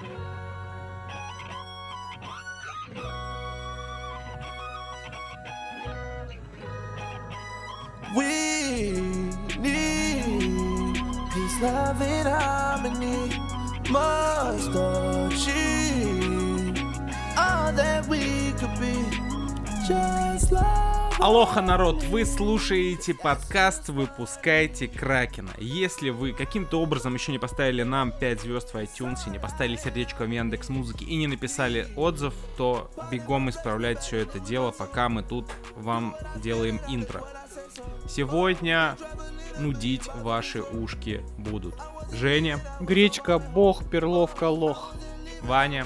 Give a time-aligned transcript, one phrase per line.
[0.00, 0.06] We
[9.58, 10.94] need
[11.32, 13.32] peace, love, and harmony.
[13.90, 16.78] Must achieve
[17.36, 19.02] all that we could be.
[19.88, 25.50] Just like Алоха, народ, вы слушаете подкаст «Выпускайте Кракена».
[25.58, 30.24] Если вы каким-то образом еще не поставили нам 5 звезд в iTunes, не поставили сердечко
[30.24, 35.24] в Яндекс Музыки и не написали отзыв, то бегом исправлять все это дело, пока мы
[35.24, 37.24] тут вам делаем интро.
[38.08, 38.96] Сегодня
[39.58, 41.74] нудить ваши ушки будут.
[42.12, 44.94] Женя, Гречка, бог, перловка, лох.
[45.42, 45.84] Ваня,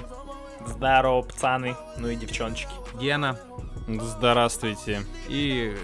[0.66, 2.70] Здорово, пацаны, ну и девчоночки.
[3.00, 3.38] Гена
[3.88, 5.02] Здравствуйте.
[5.28, 5.76] и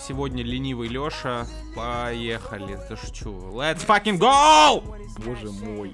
[0.00, 1.46] сегодня ленивый Леша.
[1.74, 3.30] Поехали, да шучу.
[3.52, 4.82] Let's fucking go!
[5.24, 5.92] Боже мой.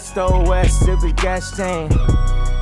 [0.00, 1.88] Stole west to the gas chain.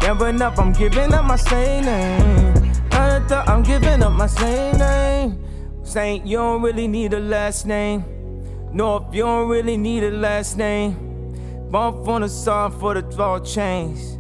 [0.00, 2.72] Gambling up, I'm giving up my same name.
[2.92, 5.38] I'm giving up my same name.
[5.82, 8.04] Saint, you don't really need a last name.
[8.72, 10.94] North, you don't really need a last name.
[11.70, 14.19] Bump on the song for the 12 chains.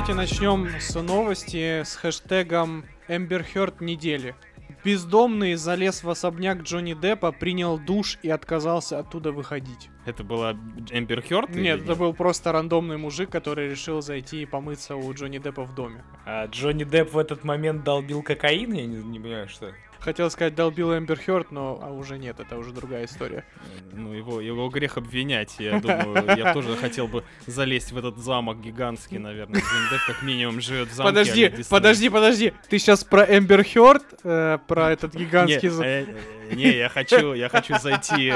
[0.00, 4.34] Давайте начнем с новости с хэштегом Эмбер Хёрд недели.
[4.82, 9.90] Бездомный залез в особняк Джонни Деппа, принял душ и отказался оттуда выходить.
[10.06, 10.52] Это была
[10.90, 11.50] Эмбер Хёрд?
[11.50, 15.74] Нет, это был просто рандомный мужик, который решил зайти и помыться у Джонни Деппа в
[15.74, 16.02] доме.
[16.24, 18.72] А Джонни Депп в этот момент долбил кокаин?
[18.72, 19.74] Я не, не понимаю, что.
[20.00, 23.44] Хотел сказать, долбил Эмбер Хёрд, но а уже нет, это уже другая история.
[23.92, 25.56] Ну, его, его грех обвинять.
[25.58, 29.60] Я думаю, я тоже хотел бы залезть в этот замок гигантский, наверное.
[29.60, 31.10] Депп как минимум живет в замке.
[31.12, 31.66] подожди, а Дисней.
[31.68, 32.52] подожди, подожди.
[32.70, 35.68] Ты сейчас про Эмбер Хёрд, э, про этот гигантский...
[35.68, 36.06] Э,
[36.50, 38.32] э, не, я хочу, я хочу зайти,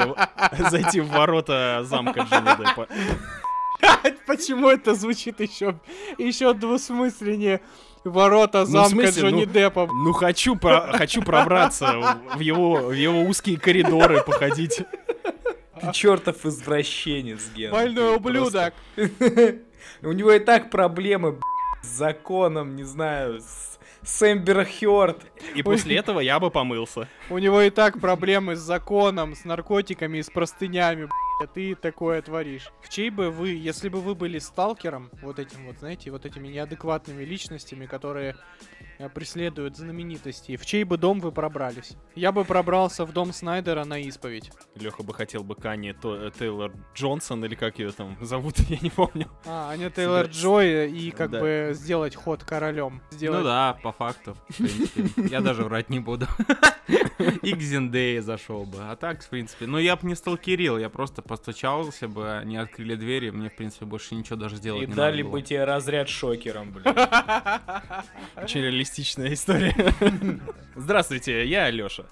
[0.69, 2.87] зайти в ворота замка Джонни Деппа.
[4.27, 5.79] Почему это звучит еще,
[6.17, 7.61] еще двусмысленнее?
[8.05, 9.87] Ворота Ну, замка смысле, Джонни ну, Деппа.
[9.91, 14.81] Ну хочу, про- хочу пробраться в его, в его узкие коридоры, походить.
[15.81, 17.71] Ты чертов извращенец, Ген.
[17.71, 18.73] Больной ублюдок.
[20.01, 21.39] У него и так проблемы
[21.81, 23.74] с законом, не знаю, с,
[24.05, 25.17] с Эмбер Хёрд.
[25.55, 27.07] И после этого я бы помылся.
[27.29, 31.09] У него и так проблемы с законом, с наркотиками и с простынями,
[31.41, 32.71] а ты такое творишь.
[32.81, 36.47] В чей бы вы, если бы вы были сталкером, вот этим вот, знаете, вот этими
[36.47, 38.35] неадекватными личностями, которые
[39.13, 41.93] преследуют знаменитостей, в чей бы дом вы пробрались?
[42.15, 44.51] Я бы пробрался в дом Снайдера на исповедь.
[44.75, 48.89] Леха бы хотел бы Кани То- Тейлор Джонсон, или как ее там зовут, я не
[48.89, 49.29] помню.
[49.45, 51.39] А, а не Тейлор Джой и как Да.
[51.39, 53.01] бы сделать ход королем.
[53.11, 53.39] Сделать...
[53.39, 54.35] Ну да, по факту.
[54.49, 55.27] в принципе.
[55.29, 56.27] Я даже врать не буду.
[57.41, 58.77] И к Зендее зашел бы.
[58.81, 62.95] А так, в принципе, ну я бы не сталкерил, я просто постучался бы, они открыли
[62.95, 65.41] двери, мне, в принципе, больше ничего даже сделать И не дали надо бы было.
[65.41, 66.85] тебе разряд шокером, блин.
[68.35, 69.75] Очень реалистичная история.
[70.75, 72.05] Здравствуйте, я Алёша.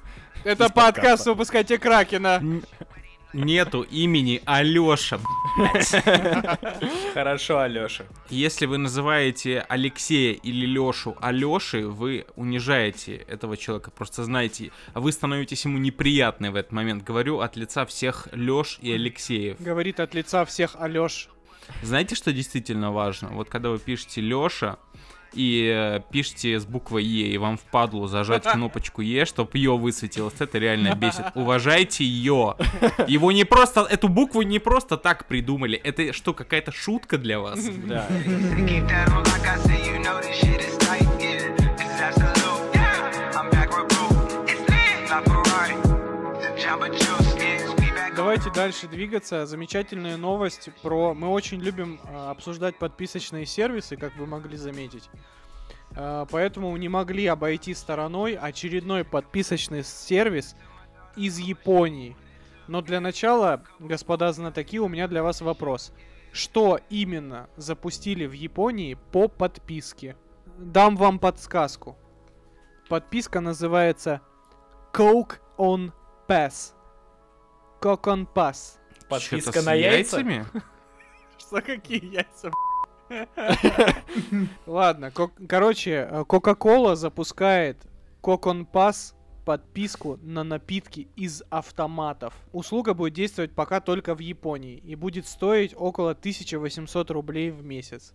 [0.44, 1.28] Это подкаст.
[1.28, 2.42] «Выпускайте Кракена».
[3.34, 5.20] Нету имени Алёша.
[7.16, 8.06] Хорошо, Алёша.
[8.30, 13.90] Если вы называете Алексея или Лёшу Алёшей, вы унижаете этого человека.
[13.90, 17.04] Просто знайте, вы становитесь ему неприятны в этот момент.
[17.04, 19.60] Говорю от лица всех Лёш и Алексеев.
[19.60, 21.30] Говорит от лица всех Алёш.
[21.82, 23.30] Знаете, что действительно важно?
[23.30, 24.78] Вот когда вы пишете Лёша
[25.34, 30.34] и э, пишете с буквой Е, и вам впадлу зажать кнопочку Е, чтобы Ё высветилось,
[30.40, 31.26] это реально бесит.
[31.36, 32.56] Уважайте Ё.
[33.08, 35.78] Его не просто, эту букву не просто так придумали.
[35.78, 37.60] Это что, какая-то шутка для вас?
[37.84, 38.08] Да.
[48.34, 49.46] Давайте дальше двигаться.
[49.46, 51.14] Замечательная новость про...
[51.14, 55.08] Мы очень любим а, обсуждать подписочные сервисы, как вы могли заметить.
[55.96, 60.56] А, поэтому не могли обойти стороной очередной подписочный сервис
[61.16, 62.18] из Японии.
[62.68, 65.94] Но для начала, господа знатоки, у меня для вас вопрос.
[66.32, 70.18] Что именно запустили в Японии по подписке?
[70.58, 72.00] Дам вам подсказку.
[72.90, 74.22] Подписка называется
[74.92, 75.92] Coke on
[76.28, 76.74] Pass.
[77.84, 78.78] On Pass.
[79.10, 80.18] Подписка на яйца?
[80.18, 80.46] яйцами?
[81.38, 82.52] Что какие яйца?
[84.66, 87.78] Ладно, ко- короче, э, Coca-Cola запускает
[88.22, 89.14] on Pass
[89.46, 92.34] подписку на напитки из автоматов.
[92.54, 98.14] Услуга будет действовать пока только в Японии и будет стоить около 1800 рублей в месяц.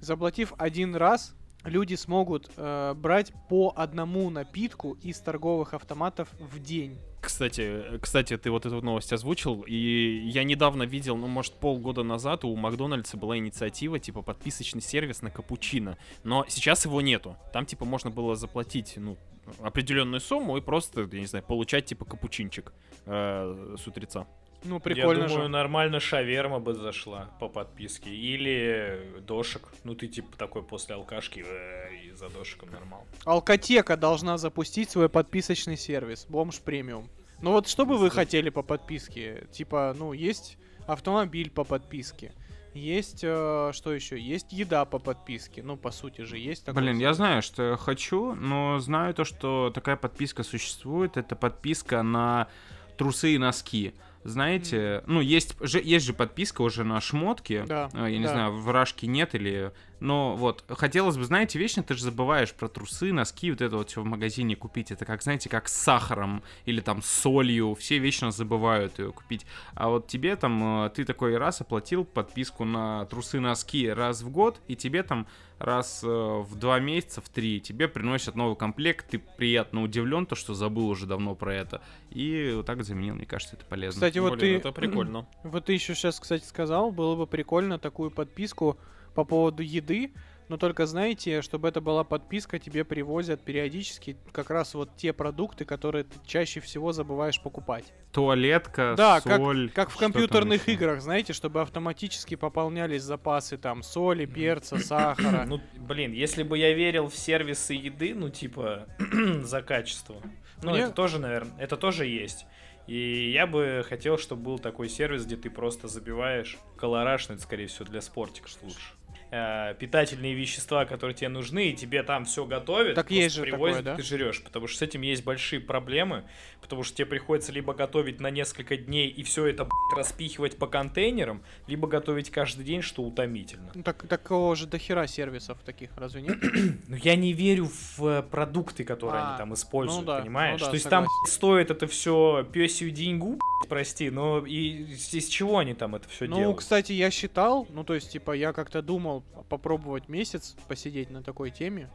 [0.00, 1.34] Заплатив один раз,
[1.64, 6.98] люди смогут э, брать по одному напитку из торговых автоматов в день.
[7.20, 12.02] Кстати, э, кстати, ты вот эту новость озвучил, и я недавно видел, ну, может, полгода
[12.02, 17.36] назад у Макдональдса была инициатива, типа, подписочный сервис на капучино, но сейчас его нету.
[17.52, 19.16] Там, типа, можно было заплатить, ну,
[19.60, 22.72] определенную сумму и просто, я не знаю, получать, типа, капучинчик
[23.06, 24.26] э, с утреца.
[24.64, 25.48] Ну, прикольно Я думаю, же.
[25.48, 28.10] нормально шаверма бы зашла по подписке.
[28.10, 29.62] Или дошек.
[29.84, 33.06] Ну, ты типа такой после алкашки э, и за дошиком нормал.
[33.24, 37.08] Алкотека должна запустить свой подписочный сервис, Бомж Премиум.
[37.40, 39.46] Ну вот что бы вы хотели по подписке?
[39.52, 42.32] Типа, ну, есть автомобиль по подписке.
[42.74, 44.20] Есть, э, что еще?
[44.20, 45.62] Есть еда по подписке.
[45.62, 46.82] Ну, по сути же, есть такое.
[46.82, 51.16] Блин, я знаю, что я хочу, но знаю то, что такая подписка существует.
[51.16, 52.48] Это подписка на
[52.96, 53.94] трусы и носки.
[54.24, 57.64] Знаете, ну, есть же, есть же подписка уже на шмотки.
[57.66, 58.32] Да, А, Я не да.
[58.32, 59.72] знаю, в Рашке нет или...
[60.00, 63.90] Но вот, хотелось бы, знаете, вечно ты же забываешь про трусы, носки, вот это вот
[63.90, 64.90] все в магазине купить.
[64.90, 67.74] Это как, знаете, как с сахаром или там с солью.
[67.74, 69.46] Все вечно забывают ее купить.
[69.74, 74.30] А вот тебе там, э, ты такой раз оплатил подписку на трусы, носки раз в
[74.30, 75.26] год, и тебе там
[75.58, 80.34] раз э, в два месяца, в три, тебе приносят новый комплект, ты приятно удивлен, то,
[80.34, 81.82] что забыл уже давно про это.
[82.10, 83.98] И вот так заменил, мне кажется, это полезно.
[83.98, 84.68] Кстати, вот Блин, ты...
[84.68, 85.26] это прикольно.
[85.42, 88.78] Вот ты еще сейчас, кстати, сказал, было бы прикольно такую подписку
[89.18, 90.12] по поводу еды,
[90.48, 95.64] но только знаете, чтобы это была подписка, тебе привозят периодически как раз вот те продукты,
[95.64, 97.84] которые ты чаще всего забываешь покупать.
[98.12, 99.70] Туалетка, Да, как, соль.
[99.74, 105.44] как в что там компьютерных играх, знаете, чтобы автоматически пополнялись запасы там соли, перца, сахара.
[105.48, 108.86] Ну, блин, если бы я верил в сервисы еды, ну, типа,
[109.42, 110.22] за качество.
[110.62, 112.46] Ну, Мне- это тоже, наверное, это тоже есть.
[112.86, 117.42] И я бы хотел, чтобы был такой сервис, где ты просто забиваешь колораж, ну, это,
[117.42, 118.92] скорее всего, для спортика лучше.
[119.30, 123.78] Э, питательные вещества, которые тебе нужны, и тебе там все готовят, Так есть же привозят,
[123.78, 123.96] такое, да?
[123.96, 124.42] ты жрешь.
[124.42, 126.24] Потому что с этим есть большие проблемы,
[126.62, 130.66] потому что тебе приходится либо готовить на несколько дней и все это блядь, распихивать по
[130.66, 133.70] контейнерам, либо готовить каждый день, что утомительно.
[133.74, 136.38] Ну, так, такого же дохера сервисов таких, разве нет?
[136.88, 140.58] Ну, я не верю в э, продукты, которые А, они там используют, ну да, понимаешь?
[140.60, 141.22] ну да, То есть там согласен.
[141.24, 143.38] блядь, стоит это все пёсью деньгу,
[143.68, 146.58] прости, но и из чего они там это все Ну, делают?
[146.58, 149.17] кстати, я считал, ну, то есть, типа, я как-то думал
[149.48, 151.90] попробовать месяц посидеть на такой теме,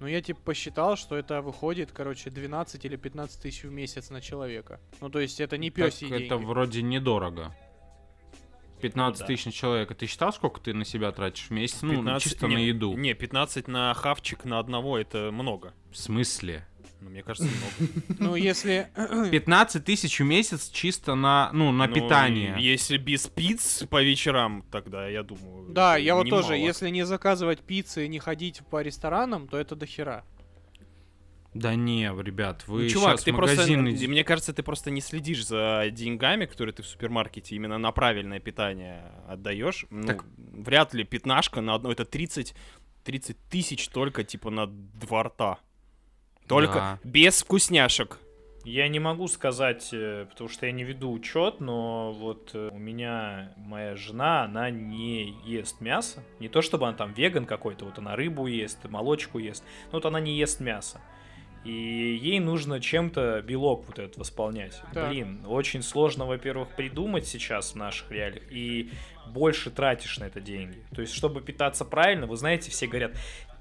[0.00, 4.20] но я, типа, посчитал, что это выходит, короче, 12 или 15 тысяч в месяц на
[4.20, 4.80] человека.
[5.00, 7.54] Ну, то есть, это не Так пёсьи это вроде недорого.
[8.80, 9.26] 15 Ну да.
[9.26, 9.94] тысяч на человека.
[9.94, 11.82] Ты считал, сколько ты на себя тратишь в месяц?
[11.82, 12.94] Ну, 15 чисто не, на еду.
[12.94, 15.72] Не, 15 на хавчик на одного это много.
[15.92, 16.66] В смысле?
[17.02, 17.92] Ну, мне кажется, много.
[18.20, 18.88] Ну, если...
[19.30, 22.54] 15 тысяч в месяц чисто на, ну, на Ну, питание.
[22.58, 25.72] Если без пиц по вечерам, тогда я думаю.
[25.72, 29.74] Да, я вот тоже, если не заказывать пиццы и не ходить по ресторанам, то это
[29.74, 30.24] дохера.
[31.54, 34.90] Да не, ребят, вы Ну, чувак, сейчас ты просто, магазин иди- мне кажется, ты просто
[34.90, 39.84] не следишь за деньгами, которые ты в супермаркете именно на правильное питание отдаешь.
[39.90, 42.54] Ну, Так- вряд ли пятнашка на одно, это 30,
[43.04, 45.58] 30 тысяч только типа на два рта.
[46.48, 46.98] Только Да.
[47.04, 48.18] без вкусняшек.
[48.64, 52.78] Я не могу сказать, э, потому что я не веду учет, но вот э, у
[52.78, 56.22] меня моя жена, она не ест мясо.
[56.38, 60.06] Не то чтобы она там веган какой-то, вот она рыбу ест, молочку ест, но вот
[60.06, 61.00] она не ест мясо.
[61.64, 64.80] И ей нужно чем-то белок вот этот восполнять.
[64.92, 65.08] Так.
[65.10, 68.90] Блин, очень сложно, во-первых, придумать сейчас в наших реалиях, и
[69.28, 70.84] больше тратишь на это деньги.
[70.94, 73.12] То есть, чтобы питаться правильно, вы знаете, все говорят,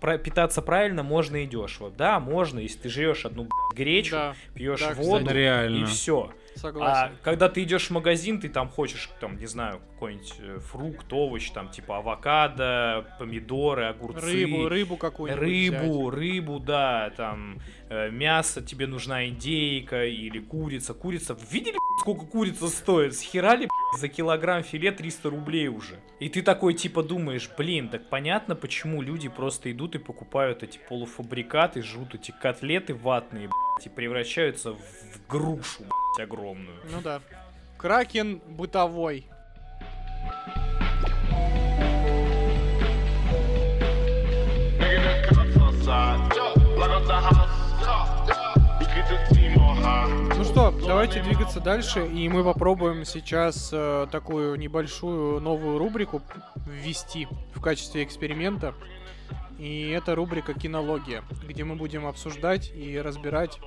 [0.01, 1.91] про питаться правильно можно и дешево.
[1.96, 5.38] Да, можно, если ты жрешь одну б***ь, гречу, Да, пьешь да, воду кстати.
[5.38, 5.77] Реально.
[5.77, 6.31] и все.
[6.53, 7.15] А согласен.
[7.22, 11.50] когда ты идешь в магазин, ты там хочешь, там, не знаю, какой-нибудь э, фрукт, овощ,
[11.51, 14.25] там, типа авокадо, помидоры, огурцы.
[14.25, 20.93] Рыбу, рыбу какую-нибудь Рыбу, рыбу, да, там, э, мясо, тебе нужна индейка или курица.
[20.93, 23.15] Курица, видели, сколько курица стоит?
[23.15, 26.00] Схерали, за килограмм филе 300 рублей уже.
[26.19, 30.79] И ты такой, типа, думаешь, блин, так понятно, почему люди просто идут и покупают эти
[30.89, 36.79] полуфабрикаты, жрут эти котлеты ватные, б***ь, и превращаются в грушу, б***ь, огромную.
[36.91, 37.21] Ну да.
[37.77, 39.25] Кракен бытовой.
[45.88, 47.61] Ну
[50.91, 56.21] давайте двигаться дальше, и мы попробуем сейчас э, такую небольшую новую рубрику
[56.67, 58.75] ввести в качестве эксперимента.
[59.57, 63.57] И это рубрика «Кинология», где мы будем обсуждать и разбирать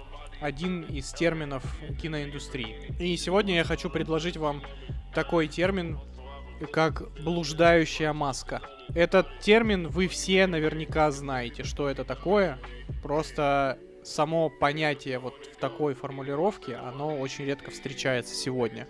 [0.43, 1.65] один из терминов
[1.99, 2.95] киноиндустрии.
[3.01, 4.63] И сегодня я хочу предложить вам
[5.15, 5.99] такой термин,
[6.73, 8.61] как блуждающая маска.
[8.95, 12.59] Этот термин вы все наверняка знаете, что это такое.
[13.03, 18.87] Просто само понятие вот в такой формулировке, оно очень редко встречается сегодня.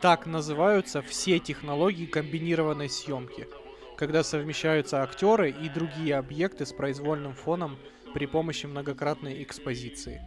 [0.00, 3.48] Так называются все технологии комбинированной съемки,
[3.96, 7.78] когда совмещаются актеры и другие объекты с произвольным фоном
[8.14, 10.22] при помощи многократной экспозиции.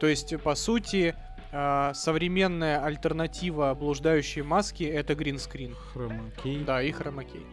[0.00, 1.14] То есть, по сути,
[1.52, 5.74] а, современная альтернатива блуждающей маски это гринскрин.
[5.74, 6.64] Хромакей.
[6.64, 7.44] Да, и хромакей.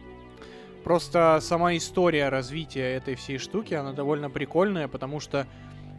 [0.86, 5.48] Просто сама история развития этой всей штуки, она довольно прикольная, потому что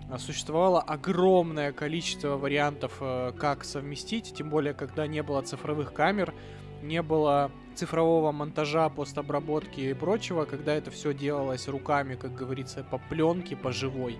[0.10, 6.34] а, существовало огромное количество вариантов, э, как совместить, тем более, когда не было цифровых камер,
[6.82, 12.98] не было цифрового монтажа, постобработки и прочего, когда это все делалось руками, как говорится, по
[12.98, 14.18] пленке, по живой.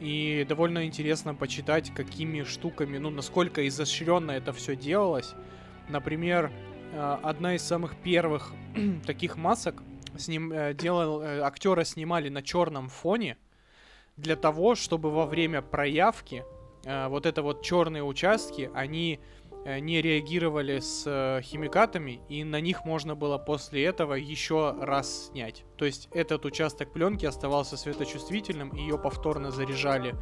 [0.00, 5.32] И довольно интересно почитать, какими штуками, ну, насколько изощренно это все делалось.
[5.88, 6.52] Например,
[7.22, 8.52] одна из самых первых
[9.06, 9.82] таких масок
[10.16, 13.36] с ним э, делал э, актера снимали на черном фоне
[14.16, 16.44] для того, чтобы во время проявки
[16.84, 19.20] э, вот это вот черные участки они
[19.64, 25.28] э, не реагировали с э, химикатами и на них можно было после этого еще раз
[25.28, 25.64] снять.
[25.76, 30.14] То есть этот участок пленки оставался светочувствительным ее повторно заряжали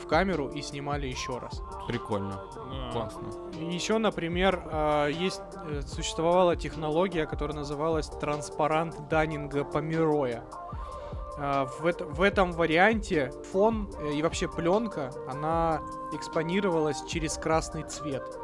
[0.00, 1.60] в камеру и снимали еще раз.
[1.88, 2.40] Прикольно.
[2.56, 3.28] А, Классно.
[3.58, 10.44] Еще, например, а, есть э, существовала технология, которая называлась транспарант Даннинга Помероя.
[11.38, 15.80] А, В, эт- в этом варианте фон э, и вообще пленка, она
[16.12, 18.38] экспонировалась через красный цвет.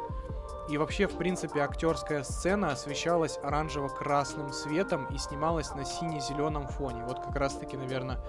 [0.69, 7.03] И вообще, в принципе, актерская сцена освещалась оранжево-красным светом и снималась на сине-зеленом фоне.
[7.07, 8.19] Вот как раз-таки, наверное,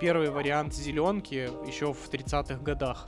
[0.00, 3.06] первый вариант зеленки еще в 30-х годах.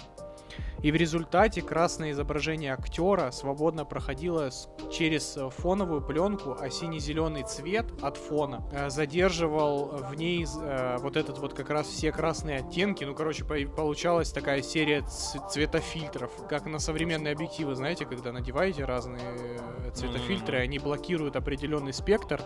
[0.82, 4.50] И в результате красное изображение актера свободно проходило
[4.92, 11.38] через фоновую пленку, а сине-зеленый цвет от фона э, задерживал в ней э, вот этот
[11.38, 13.02] вот как раз все красные оттенки.
[13.04, 15.02] Ну, короче, по- получалась такая серия
[15.50, 22.40] цветофильтров, как на современные объективы, знаете, когда надеваете разные э, цветофильтры, они блокируют определенный спектр.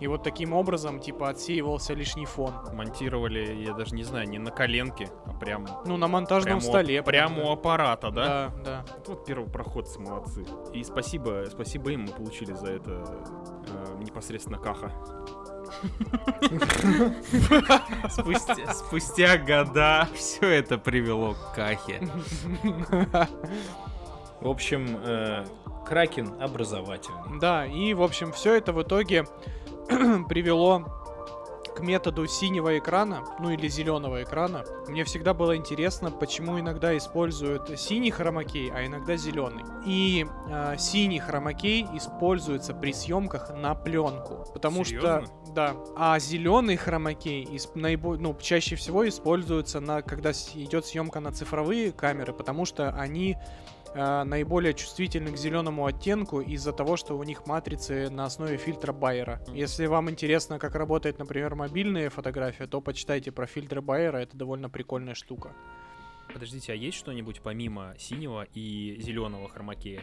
[0.00, 2.52] И вот таким образом, типа, отсеивался лишний фон.
[2.74, 7.02] Монтировали, я даже не знаю, не на коленке, а прям, Ну, на монтажном прямо, столе.
[7.02, 8.52] прямо у аппарата, да?
[8.64, 8.84] Да, да.
[9.06, 10.44] Вот первопроходцы молодцы.
[10.72, 12.90] И спасибо, спасибо им мы получили за это
[13.66, 14.92] э, непосредственно каха.
[18.10, 22.00] Спустя, спустя года все это привело к кахе.
[24.40, 25.44] В общем, э,
[25.86, 27.38] Кракен образовательный.
[27.40, 29.24] Да, и, в общем, все это в итоге
[30.28, 31.05] привело
[31.76, 34.64] к методу синего экрана, ну или зеленого экрана.
[34.88, 39.64] Мне всегда было интересно, почему иногда используют синий хромакей, а иногда зеленый.
[39.84, 45.26] И э, синий хромакей используется при съемках на пленку, потому Серьезно?
[45.26, 51.20] что да, а зеленый хромакей исп- наибо- ну, чаще всего используется на когда идет съемка
[51.20, 53.36] на цифровые камеры, потому что они
[53.94, 58.92] э, наиболее чувствительны к зеленому оттенку из-за того, что у них матрицы на основе фильтра
[58.92, 59.42] Байера.
[59.48, 64.68] Если вам интересно, как работает, например, мобильная фотография, то почитайте про фильтры Байера, это довольно
[64.68, 65.52] прикольная штука.
[66.32, 70.02] Подождите, а есть что-нибудь помимо синего и зеленого хромакея?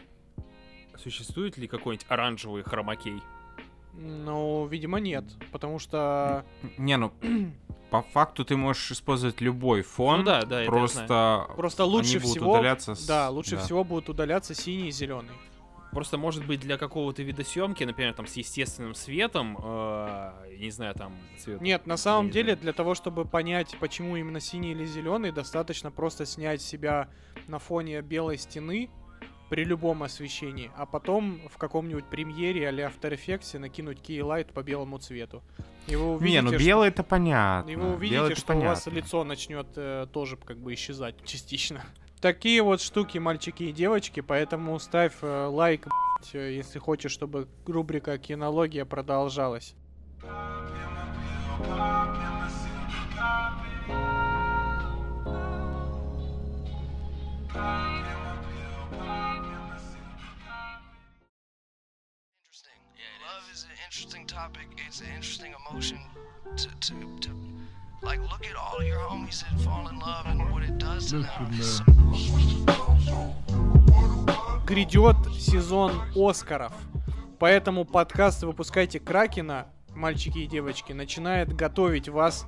[0.95, 3.21] Существует ли какой-нибудь оранжевый хромакей?
[3.93, 6.45] Ну, видимо, нет, потому что...
[6.77, 7.13] Не, ну,
[7.93, 10.21] по факту ты можешь использовать любой фон.
[10.21, 12.51] Ну да, да, Просто, Просто лучше они будут всего...
[12.53, 13.61] удаляться с- Да, лучше да.
[13.61, 15.29] всего будут удаляться синий и зеленый.
[15.91, 20.95] Просто, может быть, для какого-то вида съемки, например, там с естественным светом, э, не знаю,
[20.95, 21.61] там цвет.
[21.61, 22.61] Нет, на самом Не деле, знаю.
[22.63, 27.09] для того, чтобы понять, почему именно синий или зеленый, достаточно просто снять себя
[27.47, 28.89] на фоне белой стены
[29.51, 34.97] при любом освещении, а потом в каком-нибудь премьере или After Effects накинуть Keylight по белому
[34.97, 35.43] цвету.
[35.87, 37.69] И вы увидите, Не, ну что- белый это понятно.
[37.69, 38.99] и вы увидите, Белый что у вас понятно.
[38.99, 41.83] лицо начнет э, тоже как бы исчезать частично.
[42.21, 45.87] Такие вот штуки, мальчики и девочки, поэтому ставь э, лайк,
[46.31, 49.75] э, если хочешь, чтобы рубрика кинология продолжалась.
[63.33, 64.67] Love is an interesting topic.
[64.87, 65.97] It's an interesting emotion
[66.55, 67.29] to, to, to
[68.03, 71.19] like look at all your homies that fall in love and what it does to
[71.19, 71.49] them.
[74.67, 76.73] Грядет сезон Оскаров.
[77.39, 82.45] Поэтому подкаст «Выпускайте Кракена», мальчики и девочки, начинает готовить вас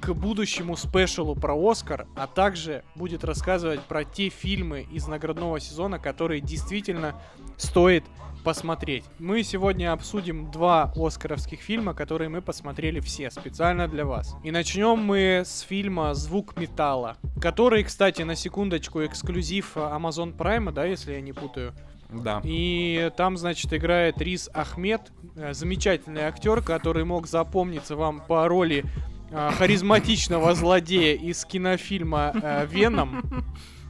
[0.00, 6.00] к будущему спешалу про Оскар, а также будет рассказывать про те фильмы из наградного сезона,
[6.00, 7.14] которые действительно
[7.56, 8.04] стоит
[8.42, 9.04] посмотреть.
[9.18, 14.36] Мы сегодня обсудим два оскаровских фильма, которые мы посмотрели все специально для вас.
[14.44, 20.84] И начнем мы с фильма «Звук металла», который, кстати, на секундочку эксклюзив Amazon Prime, да,
[20.84, 21.72] если я не путаю.
[22.12, 22.40] Да.
[22.44, 28.84] И там, значит, играет Рис Ахмед, э, замечательный актер, который мог запомниться вам по роли
[29.30, 33.46] э, харизматичного злодея из кинофильма э, Веном.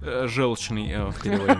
[0.00, 1.58] Э, Желчный э, в переводе.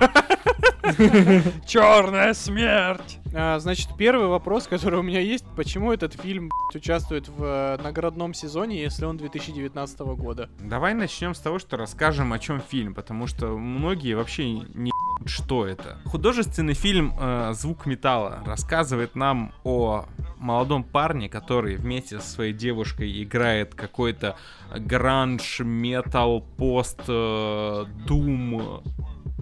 [1.67, 3.19] Черная смерть!
[3.35, 8.35] А, значит, первый вопрос, который у меня есть, почему этот фильм участвует в э, наградном
[8.35, 10.51] сезоне, если он 2019 года?
[10.61, 14.93] Давай начнем с того, что расскажем, о чем фильм, потому что многие вообще не
[15.26, 15.99] что это.
[16.04, 20.07] Художественный фильм э, «Звук металла» рассказывает нам о
[20.38, 24.37] молодом парне, который вместе со своей девушкой играет какой-то
[24.75, 28.83] гранж, метал, пост, э, дум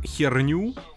[0.05, 0.92] херню э,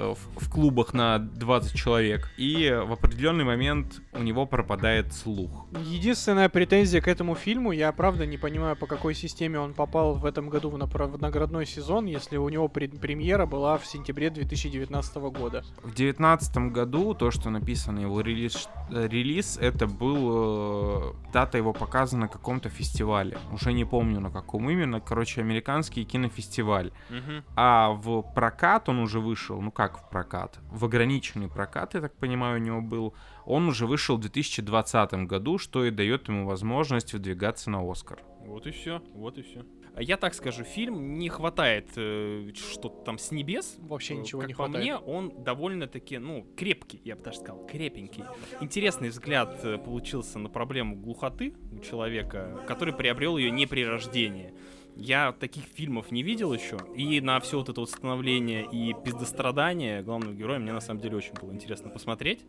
[0.00, 2.30] в, в клубах на 20 человек.
[2.36, 5.66] И в определенный момент у него пропадает слух.
[5.84, 10.24] Единственная претензия к этому фильму, я правда не понимаю, по какой системе он попал в
[10.24, 15.16] этом году в, напра- в наградной сезон, если у него премьера была в сентябре 2019
[15.16, 15.64] года.
[15.82, 21.12] В девятнадцатом году то, что написано его релиз, э, релиз это был...
[21.12, 23.38] э, дата его показа на каком-то фестивале.
[23.52, 25.00] Уже не помню на каком именно.
[25.00, 26.92] Короче, американский кинофестиваль.
[27.08, 27.44] Мгм.
[27.56, 30.58] А в прокат он уже вышел, ну как в прокат?
[30.70, 33.14] В ограниченный прокат, я так понимаю, у него был.
[33.44, 38.22] Он уже вышел в 2020 году, что и дает ему возможность выдвигаться на Оскар.
[38.46, 39.64] Вот и все, вот и все.
[39.98, 43.76] Я так скажу, фильм не хватает э, что-то там с небес.
[43.80, 44.84] Вообще Э, ничего как не по хватает.
[44.84, 48.24] мне, он довольно-таки, ну, крепкий, я бы даже сказал, крепенький.
[48.60, 54.54] Интересный взгляд э, получился на проблему глухоты у человека, который приобрел ее не при рождении.
[55.00, 60.02] Я таких фильмов не видел еще, и на все вот это вот становление и пиздострадание
[60.02, 62.40] главного героя мне на самом деле очень было интересно посмотреть,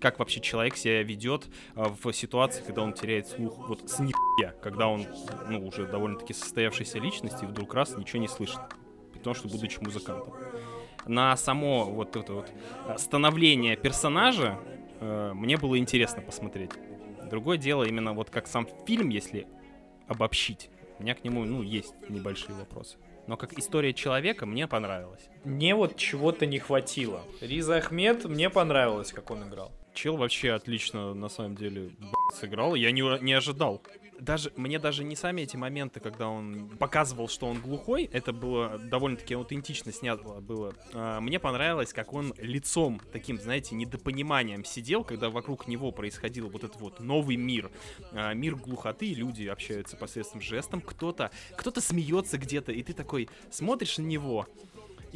[0.00, 4.52] как вообще человек себя ведет а, в ситуации, когда он теряет слух вот с нихуя,
[4.62, 5.04] когда он,
[5.48, 8.60] ну, уже довольно-таки состоявшаяся личность и вдруг раз ничего не слышит,
[9.12, 10.32] потому что будучи музыкантом.
[11.06, 12.52] На само вот это вот
[12.86, 14.60] а, становление персонажа
[15.00, 16.70] э, мне было интересно посмотреть.
[17.28, 19.48] Другое дело именно вот как сам фильм, если
[20.06, 22.96] обобщить, у меня к нему, ну, есть небольшие вопросы.
[23.26, 25.28] Но как история человека мне понравилась.
[25.44, 27.22] Мне вот чего-то не хватило.
[27.40, 29.72] Риза Ахмед, мне понравилось, как он играл.
[29.94, 31.90] Чел вообще отлично, на самом деле,
[32.34, 32.74] сыграл.
[32.74, 33.82] Я не, не ожидал.
[34.18, 38.78] Даже, мне даже не сами эти моменты, когда он показывал, что он глухой, это было
[38.78, 40.74] довольно-таки аутентично снято было.
[40.92, 46.64] А, мне понравилось, как он лицом таким, знаете, недопониманием сидел, когда вокруг него происходил вот
[46.64, 47.70] этот вот новый мир.
[48.12, 53.98] А, мир глухоты, люди общаются посредством жестом, кто-то кто смеется где-то, и ты такой смотришь
[53.98, 54.46] на него,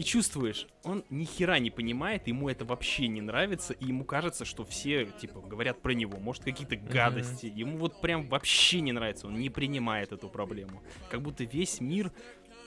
[0.00, 4.46] и чувствуешь, он ни хера не понимает, ему это вообще не нравится, и ему кажется,
[4.46, 7.52] что все, типа, говорят про него, может, какие-то гадости.
[7.54, 10.82] Ему вот прям вообще не нравится, он не принимает эту проблему.
[11.10, 12.12] Как будто весь мир,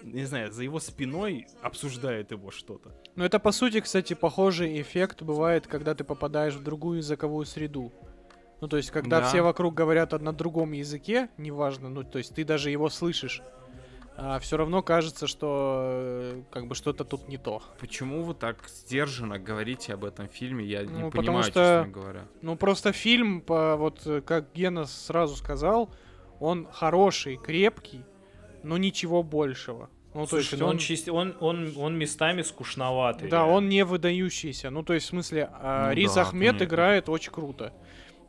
[0.03, 2.95] не знаю, за его спиной обсуждает его что-то.
[3.15, 7.91] Ну это по сути, кстати, похожий эффект бывает, когда ты попадаешь в другую языковую среду.
[8.61, 9.27] Ну то есть, когда Да.
[9.27, 13.41] все вокруг говорят на другом языке, неважно, ну то есть ты даже его слышишь,
[14.15, 17.61] а все равно кажется, что э, как бы что-то тут не то.
[17.79, 21.91] Почему вы так сдержанно говорите об этом фильме, я не Ну, потому понимаю, что- честно
[22.01, 22.21] говоря.
[22.41, 25.89] Ну просто фильм, по, вот э, как Гена сразу сказал,
[26.39, 28.03] он хороший, крепкий,
[28.63, 29.89] но ничего большего.
[30.13, 33.29] Ну, то Слушай, есть ну он, он, чист- он, он, он местами скучноватый.
[33.29, 33.53] да, реально.
[33.53, 34.69] он не выдающийся.
[34.69, 36.63] Ну, то есть, в смысле, а, Ну Риз да, Ахмед понятно.
[36.65, 37.73] играет очень круто.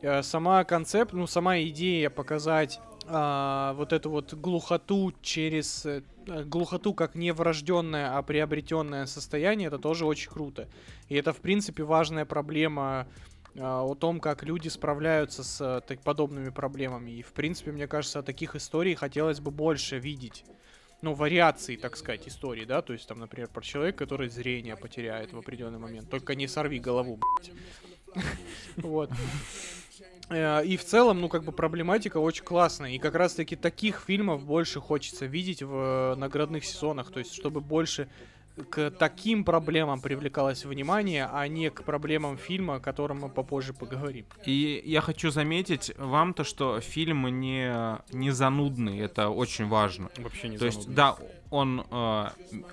[0.01, 6.93] Э, Сама концепт, ну, сама идея показать а, вот эту вот глухоту через э, глухоту
[6.93, 10.67] как не врожденное, а приобретенное состояние, это тоже очень круто.
[11.07, 13.07] И это, в принципе, важная проблема
[13.57, 17.11] а, о том, как люди справляются с э, так, подобными проблемами.
[17.11, 20.43] И, в принципе, мне кажется, таких историй хотелось бы больше видеть.
[21.01, 25.33] Ну, вариаций, так сказать, истории, да, то есть там, например, про человека, который зрение потеряет
[25.33, 26.09] в определенный момент.
[26.09, 27.51] Только не сорви голову, блядь.
[28.77, 29.11] Вот.
[30.29, 32.91] Э, И в целом, ну, как бы проблематика очень классная.
[32.91, 37.11] И как раз-таки таких фильмов больше хочется видеть в э, наградных сезонах.
[37.11, 38.07] То есть, чтобы больше
[38.69, 44.25] к таким проблемам привлекалось внимание, а не к проблемам фильма, о котором мы попозже поговорим.
[44.45, 50.09] И я хочу заметить вам то, что фильм не, не занудный, это очень важно.
[50.17, 50.95] Вообще не То есть, занудно.
[50.95, 51.17] да,
[51.49, 52.25] он, э,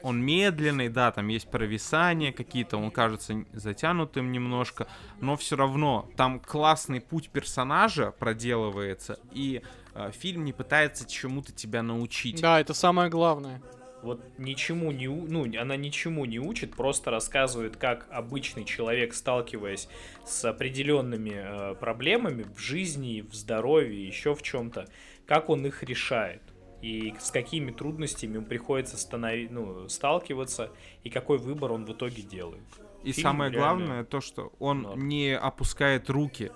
[0.03, 4.87] он медленный, да, там есть провисания какие-то, он кажется затянутым немножко,
[5.21, 9.63] но все равно там классный путь персонажа проделывается, и
[9.95, 12.41] э, фильм не пытается чему-то тебя научить.
[12.41, 13.61] Да, это самое главное.
[14.03, 19.89] Вот ничему не, ну, она ничему не учит, просто рассказывает, как обычный человек, сталкиваясь
[20.25, 24.89] с определенными э, проблемами в жизни, в здоровье, еще в чем-то,
[25.27, 26.43] как он их решает.
[26.81, 30.71] И с какими трудностями ему приходится станови- ну, сталкиваться,
[31.05, 32.65] и какой выбор он в итоге делает.
[33.05, 35.09] И Фильм самое реально главное то, что он норм.
[35.09, 36.51] не опускает руки,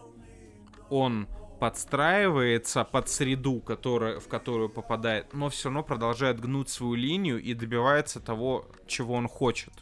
[0.91, 1.29] он
[1.59, 7.55] подстраивается под среду, которая, в которую попадает, но все равно продолжает гнуть свою линию и
[7.55, 9.73] добивается того, чего он хочет.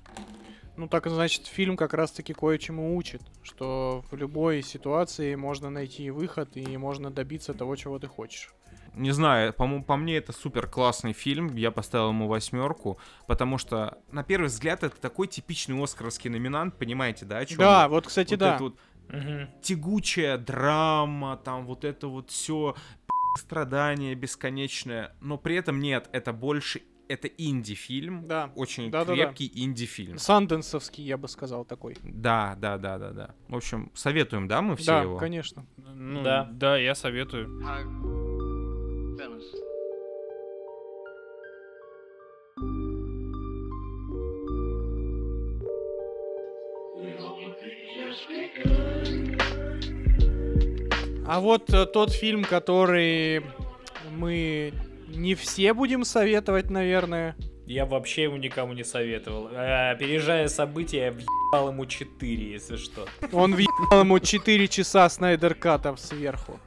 [0.76, 6.56] Ну так значит, фильм как раз-таки кое-чему учит, что в любой ситуации можно найти выход
[6.56, 8.52] и можно добиться того, чего ты хочешь.
[8.94, 13.98] Не знаю, по, по мне это супер классный фильм, я поставил ему восьмерку, потому что
[14.12, 17.38] на первый взгляд это такой типичный оскаровский номинант, понимаете, да?
[17.38, 18.58] О чём Да, вот, кстати, Вот да.
[18.58, 18.76] вот
[19.08, 19.48] Мгм.
[19.62, 22.74] тягучая драма, там вот это вот все
[23.38, 28.50] страдание бесконечное, но при этом нет, это больше это инди-фильм, Да.
[28.56, 29.14] очень Да-да-да.
[29.14, 30.16] крепкий инди-фильм.
[30.18, 31.96] Санденсовский, я бы сказал, такой.
[32.02, 33.34] Да, да, да, да, да.
[33.48, 35.18] В общем, советуем, да, мы все да, его?
[35.18, 35.66] конечно.
[35.76, 36.48] Ну, Да.
[36.50, 37.60] да, я советую.
[51.26, 53.42] А вот э, тот фильм, который
[54.10, 54.74] мы
[55.08, 57.34] не все будем советовать, наверное.
[57.66, 59.48] Я вообще его никому не советовал.
[59.52, 63.06] А, Опережая события, я въебал ему 4, если что.
[63.32, 66.60] Он въебал ему 4 часа снайдеркатов сверху.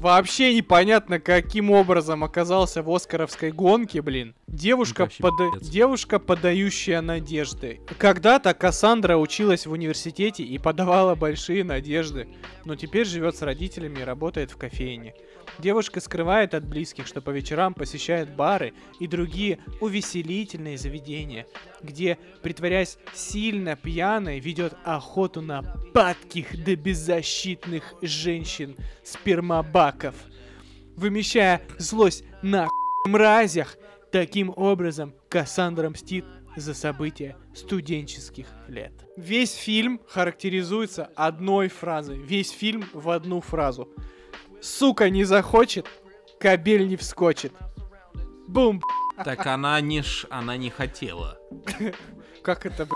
[0.00, 4.34] Вообще непонятно, каким образом оказался в Оскаровской гонке, блин.
[4.46, 5.60] Девушка, Вообще пода-.
[5.60, 7.80] Девушка, подающая надежды.
[7.98, 12.28] Когда-то Кассандра училась в университете и подавала большие надежды,
[12.64, 15.14] но теперь живет с родителями и работает в кофейне.
[15.58, 21.46] Девушка скрывает от близких, что по вечерам посещает бары и другие увеселительные заведения,
[21.82, 28.76] где, притворяясь сильно пьяной, ведет охоту на падких да беззащитных женщин
[29.90, 30.14] спермобаков,
[30.96, 32.68] вымещая злость на
[33.06, 33.76] мразях.
[34.12, 36.24] Таким образом, Кассандра мстит
[36.56, 38.92] за события студенческих лет.
[39.16, 42.18] Весь фильм характеризуется одной фразой.
[42.18, 43.88] Весь фильм в одну фразу.
[44.60, 45.86] Сука не захочет,
[46.40, 47.52] кабель не вскочит.
[48.48, 48.82] Бум.
[49.24, 50.26] Так она не, ш...
[50.30, 51.38] она не хотела.
[52.42, 52.88] Как это?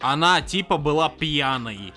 [0.00, 1.92] Она типа была пьяной.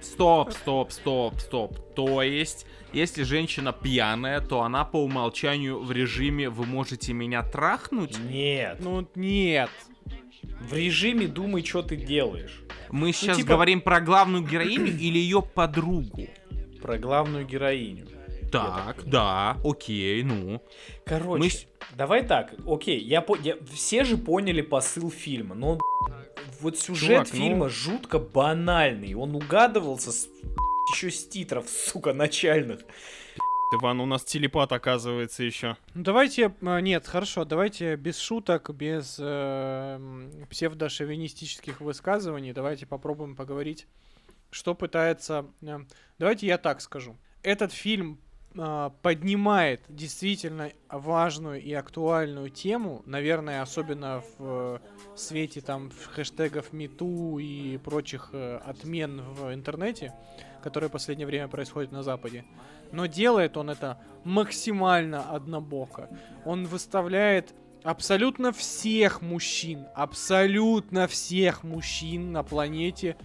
[0.00, 1.94] Стоп, стоп, стоп, стоп.
[1.94, 8.18] То есть, если женщина пьяная, то она по умолчанию в режиме «вы можете меня трахнуть»?
[8.18, 8.78] Нет.
[8.80, 9.70] Ну, нет.
[10.60, 12.62] В режиме думай, что ты делаешь.
[12.90, 16.26] Мы сейчас типа- говорим про главную героиню или ее подругу?
[16.80, 18.06] Про главную героиню.
[18.50, 20.62] Так, да, окей, ну.
[21.04, 21.50] Короче, Мы
[21.96, 25.78] давай так, окей, я, по- я- все же поняли посыл фильма, но
[26.60, 30.28] вот сюжет Чувак, ну- фильма жутко банальный, он угадывался с,
[30.92, 32.80] еще с титров, сука, начальных.
[33.72, 35.76] Иван, у нас телепат оказывается еще.
[35.94, 39.98] Ну, давайте, а, нет, хорошо, давайте без шуток, без э,
[40.48, 43.88] псевдошовинистических высказываний, давайте попробуем поговорить,
[44.50, 45.46] что пытается...
[45.62, 45.80] э,
[46.18, 47.16] давайте я так скажу.
[47.42, 48.20] Этот фильм
[48.58, 56.72] а, поднимает действительно важную и актуальную тему, наверное, особенно в э, свете там в хэштегов
[56.72, 60.14] МИТУ и прочих э, отмен в интернете,
[60.66, 62.44] которые в последнее время происходят на Западе.
[62.90, 66.08] Но делает он это максимально однобоко.
[66.44, 73.16] Он выставляет абсолютно всех мужчин, абсолютно всех мужчин на планете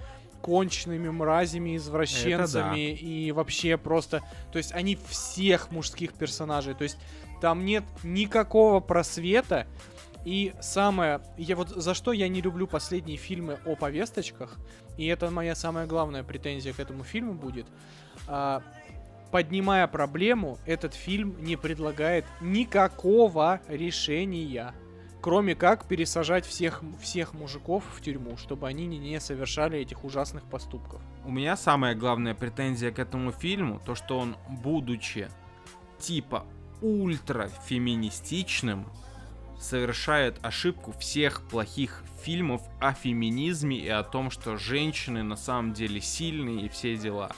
[0.44, 4.22] конченными мразями, извращенцами и вообще просто...
[4.52, 6.76] То есть они всех мужских персонажей.
[6.76, 7.00] То есть
[7.42, 9.66] там нет никакого просвета.
[10.26, 11.22] И самое...
[11.38, 14.58] Я вот за что я не люблю последние фильмы о повесточках,
[14.98, 17.66] и это моя самая главная претензия к этому фильму будет,
[18.28, 18.62] а,
[19.32, 24.74] поднимая проблему, этот фильм не предлагает никакого решения,
[25.22, 30.44] кроме как пересажать всех, всех мужиков в тюрьму, чтобы они не, не совершали этих ужасных
[30.44, 31.02] поступков.
[31.26, 35.30] У меня самая главная претензия к этому фильму, то что он, будучи
[36.00, 36.46] типа
[36.82, 38.88] ультра феминистичным,
[39.62, 46.02] совершает ошибку всех плохих фильмов о феминизме и о том, что женщины на самом деле
[46.02, 47.32] сильные и все дела.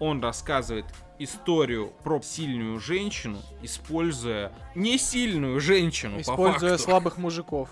[0.00, 0.86] Он рассказывает
[1.18, 6.84] историю про сильную женщину, используя не сильную женщину, по Используя факту.
[6.84, 7.70] слабых мужиков.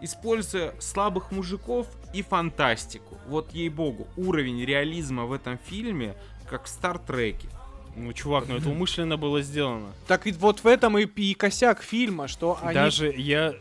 [0.00, 3.18] используя слабых мужиков и фантастику.
[3.26, 6.16] Вот ей-богу, уровень реализма в этом фильме,
[6.48, 7.48] как в Стартреке.
[8.04, 9.92] Ну, чувак, ну это умышленно было сделано.
[10.06, 12.74] Так и вот в этом и, и косяк фильма, что они...
[12.74, 13.54] Даже я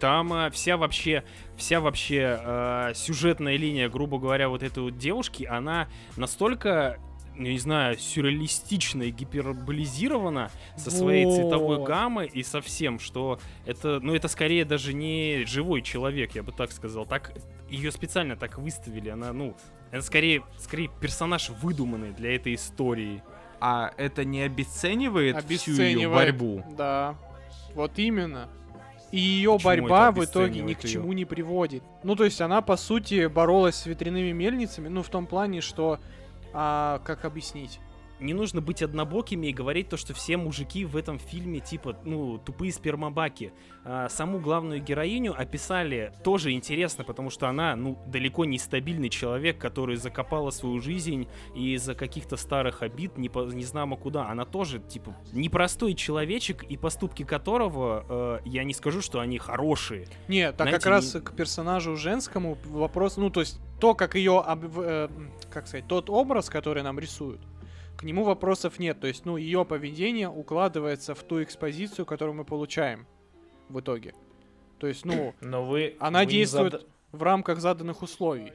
[0.00, 1.24] там а, вся вообще
[1.56, 6.98] вся вообще а, сюжетная линия, грубо говоря, вот этой вот девушки, она настолько
[7.38, 11.86] я не знаю, сюрреалистично и гиперболизирована со своей цветовой Вот.
[11.86, 16.50] гаммой и со всем, что это, ну, это скорее даже не живой человек, я бы
[16.50, 17.06] так сказал.
[17.06, 17.32] Так
[17.70, 19.56] ее специально так выставили, она, ну,
[19.90, 23.22] это скорее, скорее персонаж выдуманный для этой истории.
[23.60, 26.16] А это не обесценивает, всю ее обесценивает.
[26.16, 26.64] борьбу?
[26.76, 27.16] Да.
[27.74, 28.48] Вот именно.
[29.10, 30.92] И ее Почему борьба в итоге ни обесценивает к её?
[31.00, 31.82] чему не приводит.
[32.04, 35.98] Ну, то есть она, по сути, боролась с ветряными мельницами, ну, в том плане, что...
[36.52, 37.80] а, как объяснить?
[38.20, 42.38] Не нужно быть однобокими и говорить то, что все мужики в этом фильме типа, ну,
[42.38, 43.52] тупые спермобаки.
[43.84, 49.58] А, саму главную героиню описали тоже интересно, потому что она, ну, далеко не стабильный человек,
[49.58, 54.28] который закопала свою жизнь из-за каких-то старых обид не, по, не знамо куда.
[54.28, 60.06] Она тоже, типа, непростой человечек, и поступки которого, э, я не скажу, что они хорошие.
[60.28, 64.14] Нет, так Знаете, как раз не- к персонажу женскому вопрос, ну, то есть то, как
[64.14, 64.42] ее,
[65.50, 67.40] как сказать, тот образ, который нам рисуют,
[67.98, 69.00] к нему вопросов нет.
[69.00, 73.06] То есть, ну, ее поведение укладывается в ту экспозицию, которую мы получаем
[73.68, 74.14] в итоге.
[74.78, 75.96] То есть, ну, Но вы...
[75.98, 78.52] Она вы действует- зада- в рамках заданных условий.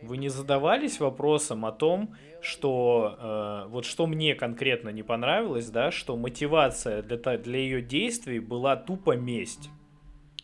[0.00, 5.90] Вы не задавались вопросом о том, что э, вот что мне конкретно не понравилось, да,
[5.90, 9.70] что мотивация для, для ее действий была тупо месть.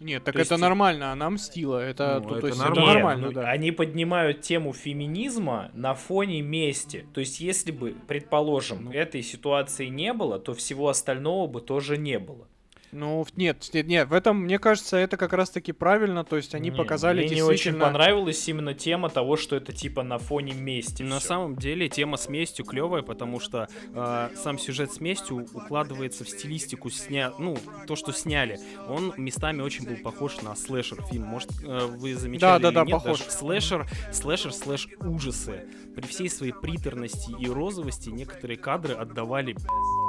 [0.00, 1.78] Нет, так То есть- это нормально, она мстила.
[1.78, 2.80] Это, Ну, то это есть, нормально.
[2.80, 3.50] это Нет, нормально, ну, да.
[3.50, 7.06] Они поднимают тему феминизма на фоне мести.
[7.14, 8.92] То есть, если бы, предположим, Ну.
[8.92, 12.46] этой ситуации не было, то всего остального бы тоже не было.
[12.92, 16.77] Ну, нет, нет, в этом, мне кажется, это как раз-таки правильно, то есть они Не,
[16.77, 17.85] показали Мне не очень действительно...
[17.85, 21.03] понравилась именно тема того, что это типа на фоне мести.
[21.03, 21.29] На всё.
[21.29, 26.29] самом деле тема с местью клевая, потому что э, сам сюжет с местью укладывается в
[26.29, 28.59] стилистику сня, ну то, что сняли.
[28.88, 31.24] Он местами очень был похож на слэшер фильм.
[31.24, 33.18] Может, э, вы замечали Да, да, или да, нет, похож.
[33.18, 35.64] даже слэшер, слэшер слэш ужасы.
[35.94, 39.55] При всей своей приторности и розовости некоторые кадры отдавали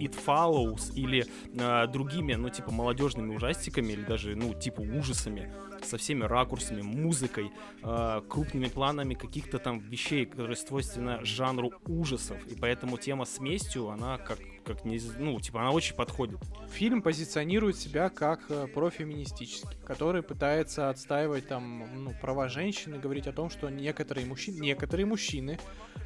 [0.02, 5.51] It Follows или э, другими, ну типа молодежными ужастиками или даже ну типа ужасами
[5.84, 7.51] со всеми ракурсами, музыкой,
[7.84, 12.38] э, крупными планами каких-то там вещей, которые свойственны жанру ужасов.
[12.47, 16.39] И поэтому тема с местью, она как, как не, ну, типа, она очень подходит.
[16.71, 23.27] Фильм позиционирует себя как э, профеминистический, который пытается отстаивать там ну, права женщин и говорить
[23.27, 25.60] о том, что некоторые мужчины, некоторые мужчины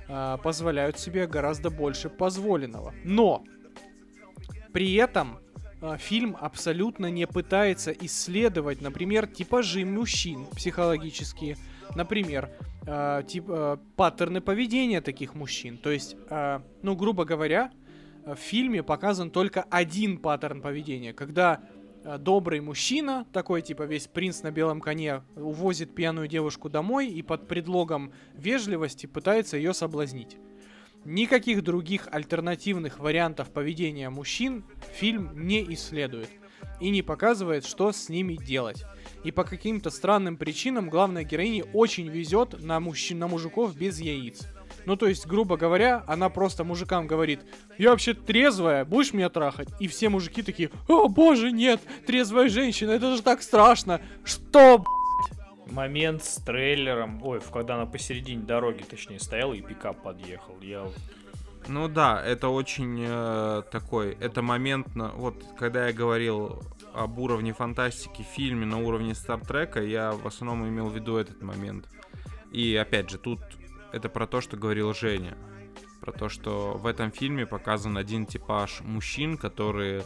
[0.08, 2.94] а, позволяют себе гораздо больше позволенного.
[3.04, 3.44] Но
[4.74, 5.40] при этом
[5.98, 11.58] фильм абсолютно не пытается исследовать, например, типажи мужчин психологические,
[11.96, 12.50] например,
[12.86, 15.78] а, тип, а, паттерны поведения таких мужчин.
[15.78, 17.72] То есть, а, ну, грубо говоря,
[18.26, 21.62] в фильме показан только один паттерн поведения, когда
[22.06, 27.22] э, добрый мужчина, такой типа весь принц на белом коне, увозит пьяную девушку домой и
[27.22, 30.38] под предлогом вежливости пытается ее соблазнить.
[31.06, 34.64] Никаких других альтернативных вариантов поведения мужчин
[34.94, 36.30] фильм не исследует
[36.80, 38.86] и не показывает, что с ними делать.
[39.24, 44.48] И по каким-то странным причинам главной героине очень везет на, мужчин, на мужиков без яиц.
[44.86, 47.42] Ну, то есть, грубо говоря, она просто мужикам говорит,
[47.78, 49.70] я вообще трезвая, будешь меня трахать?
[49.80, 54.02] И все мужики такие, о боже, нет, трезвая женщина, это же так страшно.
[54.24, 55.03] Что, б***ь?»
[55.68, 60.60] Момент с трейлером, ой, когда она посередине дороги, точнее, стояла и пикап подъехал.
[60.62, 60.86] Я
[61.68, 66.62] Ну да, это очень э, такой, это момент, на- вот когда я говорил
[66.94, 71.42] об уровне фантастики в фильме на уровне Стартрека, я в основном имел в виду этот
[71.42, 71.88] момент.
[72.52, 73.40] И опять же, тут
[73.92, 75.38] это про то, что говорил Женя.
[76.02, 80.04] Про то, что в этом фильме показан один типаж мужчин, которые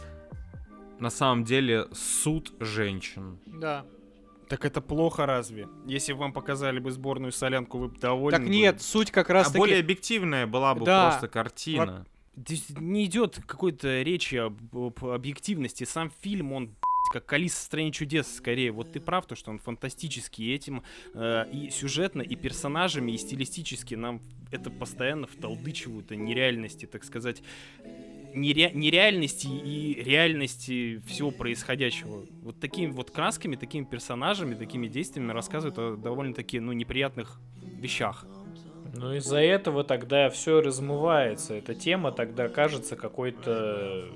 [1.00, 3.38] на самом деле суд женщин.
[3.46, 3.84] Да.
[4.48, 5.68] Так это плохо разве?
[5.86, 8.82] Если бы вам показали бы сборную солянку, вы бы довольны Так нет, были?
[8.82, 9.58] суть как раз А таки...
[9.58, 11.08] более объективная была бы Да.
[11.10, 12.06] просто картина.
[12.36, 15.84] Здесь не идет какой-то речи об, об объективности.
[15.84, 16.76] Сам фильм, он
[17.12, 18.70] как Алиса в стране чудес, скорее.
[18.70, 20.82] Вот ты прав, то, что он фантастический этим
[21.14, 27.42] э, и сюжетно, и персонажами, и стилистически нам это постоянно вталдычивают о нереальности, так сказать.
[28.34, 32.24] Нере- нереальности и реальности всего происходящего.
[32.42, 38.26] Вот такими вот красками, такими персонажами, такими действиями рассказывают о довольно-таки, ну, неприятных вещах.
[38.94, 41.54] Ну из-за этого тогда все размывается.
[41.54, 44.08] Эта тема тогда кажется какой-то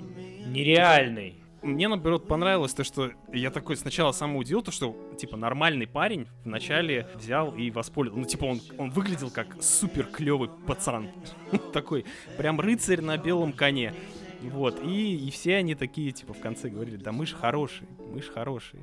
[0.47, 1.42] нереальной.
[1.63, 6.27] Мне, наоборот, понравилось то, что я такой сначала сам удивил, то, что, типа, нормальный парень
[6.45, 8.21] вначале взял и воспользовался.
[8.21, 11.09] Ну, типа, он, он выглядел как супер клевый пацан.
[11.73, 12.05] Такой,
[12.37, 13.95] прям рыцарь на белом коне.
[14.43, 18.23] Вот, и, и все они такие, типа, в конце говорили, да мы ж хорошие, мы
[18.23, 18.83] ж хорошие.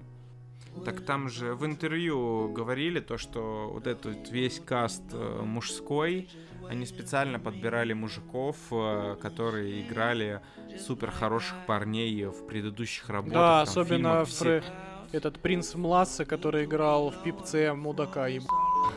[0.85, 6.29] Так там же в интервью говорили то, что вот этот весь каст э, мужской,
[6.69, 10.39] они специально подбирали мужиков, э, которые играли
[10.77, 13.33] супер хороших парней в предыдущих работах.
[13.33, 14.63] Да, там, особенно фильмах, все- Фре-
[15.11, 18.27] этот принц Мласса, который играл в пипце мудака.
[18.27, 18.43] еб-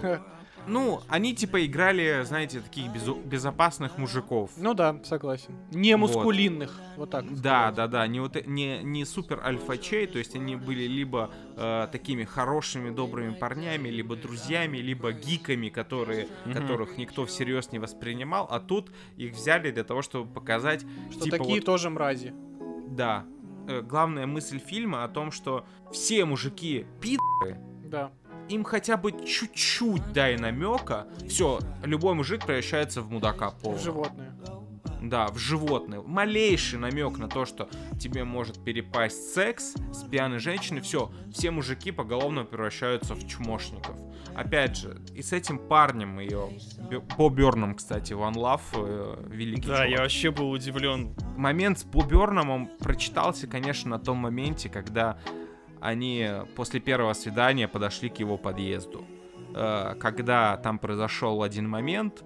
[0.66, 4.50] Ну, они типа играли, знаете, таких безу- безопасных мужиков.
[4.56, 5.54] Ну да, согласен.
[5.72, 6.08] Не Вот.
[6.14, 7.24] мускулинных, вот так.
[7.40, 11.88] Да, да, да, не вот не, не супер альфачей, то есть они были либо э,
[11.90, 16.54] такими хорошими, добрыми парнями, либо друзьями, либо гиками, которые, Мгм.
[16.54, 21.38] которых никто всерьез не воспринимал, а тут их взяли для того, чтобы показать, Что типа
[21.38, 22.32] такие вот, тоже мрази.
[22.86, 23.24] да,
[23.68, 28.10] э, главная мысль фильма о том, что все мужики пидоры, Да.
[28.52, 33.82] Им хотя бы чуть-чуть дай намека, все, любой мужик превращается в мудака полного.
[33.82, 34.32] Животные.
[35.00, 36.00] Да, в животное.
[36.00, 41.90] Малейший намек на то, что тебе может перепасть секс с пьяной женщиной, все, все мужики
[41.90, 43.96] поголовно превращаются в чмошников.
[44.36, 46.48] Опять же, и с этим парнем ее,
[47.18, 49.90] Бо Бёрном, кстати, One Love, э, великий Да, чувак.
[49.90, 51.14] я вообще был удивлен.
[51.36, 55.18] Момент с Бо Бёрном прочитался, конечно, на том моменте, когда
[55.82, 59.04] они после первого свидания подошли к его подъезду.
[59.54, 62.24] Э, Когда там произошел один момент,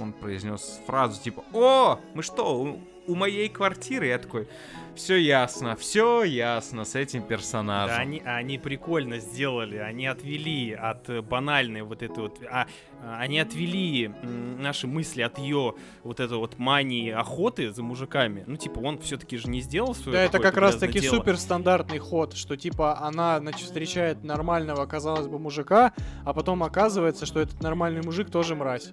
[0.00, 4.48] он произнес фразу типа «О, мы что, у, моей квартиры?» Я такой
[4.94, 7.96] «Все ясно, все ясно с этим персонажем».
[7.96, 12.66] Да, они, они прикольно сделали, они отвели от э, банальной вот этой вот, а,
[13.02, 14.10] а, они отвели
[14.58, 18.44] наши мысли от ее вот этой вот мании охоты за мужиками.
[18.46, 21.98] Ну, типа, он все-таки же не сделал свое Да, это как раз таки супер стандартный
[21.98, 25.92] ход, что типа она, значит, встречает нормального, казалось бы, мужика,
[26.24, 28.92] а потом оказывается, что этот нормальный мужик тоже мразь.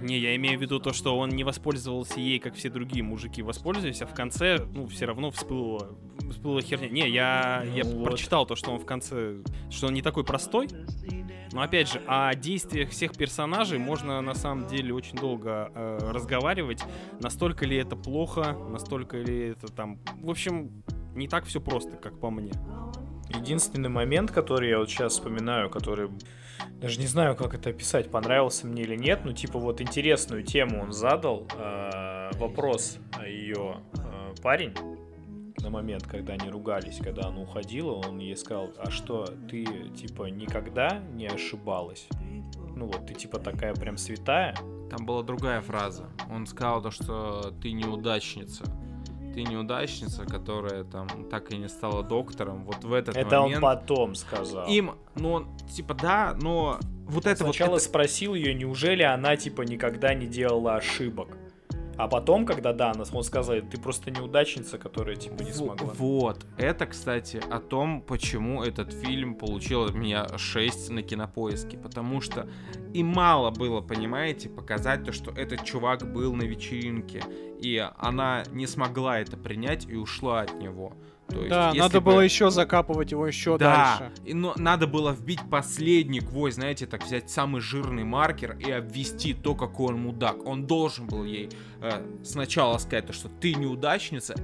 [0.00, 3.42] Не, я имею в виду то, что он не воспользовался ей, как все другие мужики
[3.42, 5.88] воспользовались, а в конце, ну, все равно всплыла,
[6.30, 6.88] всплыла херня.
[6.88, 8.04] Не, я, я Ну вот.
[8.04, 9.36] прочитал то, что он в конце,
[9.70, 10.68] что он не такой простой.
[11.52, 16.84] Но опять же, о действиях всех персонажей можно на самом деле очень долго э, разговаривать.
[17.20, 19.98] Настолько ли это плохо, настолько ли это там...
[20.20, 20.84] В общем,
[21.14, 22.52] не так все просто, как по мне.
[23.34, 26.10] Единственный момент, который я вот сейчас вспоминаю, который
[26.80, 30.82] даже не знаю, как это описать, понравился мне или нет, ну типа вот интересную тему
[30.82, 33.78] он задал, э, вопрос ее
[34.42, 34.74] парень
[35.60, 39.64] на момент, когда они ругались, когда она уходила, он ей сказал, а что, ты
[39.96, 42.08] типа никогда не ошибалась?
[42.76, 44.54] Ну вот, ты типа такая прям святая,
[44.90, 46.08] Там была другая фраза.
[46.30, 48.64] Он сказал то, что ты неудачница.
[49.34, 52.64] Ты неудачница, которая там так и не стала доктором.
[52.64, 53.56] Вот в этот это момент...
[53.56, 54.66] он потом сказал.
[54.66, 57.76] Им, ну, он, типа, да, но вот это Сначала вот...
[57.76, 61.37] это- спросил ее, неужели она типа никогда не делала ошибок.
[61.98, 65.92] А потом, когда да, она- он сказал, ты просто неудачница, которая типа не смогла.
[65.94, 66.46] Вот.
[66.56, 71.76] Это, кстати, о том, почему этот фильм получил от меня 6 на кинопоиске.
[71.76, 72.48] Потому что
[72.94, 77.22] и мало было, понимаете, показать то, что этот чувак был на вечеринке.
[77.60, 80.94] И она не смогла это принять и ушла от него.
[81.28, 84.12] То есть, Да, надо бы- было еще закапывать его еще Да, дальше.
[84.24, 89.34] и, но надо было вбить последний гвоздь, знаете, так взять самый жирный маркер и обвести
[89.34, 90.46] то, какой он мудак.
[90.46, 91.50] Он должен был ей
[91.82, 94.34] э, сначала сказать, то, что ты неудачница,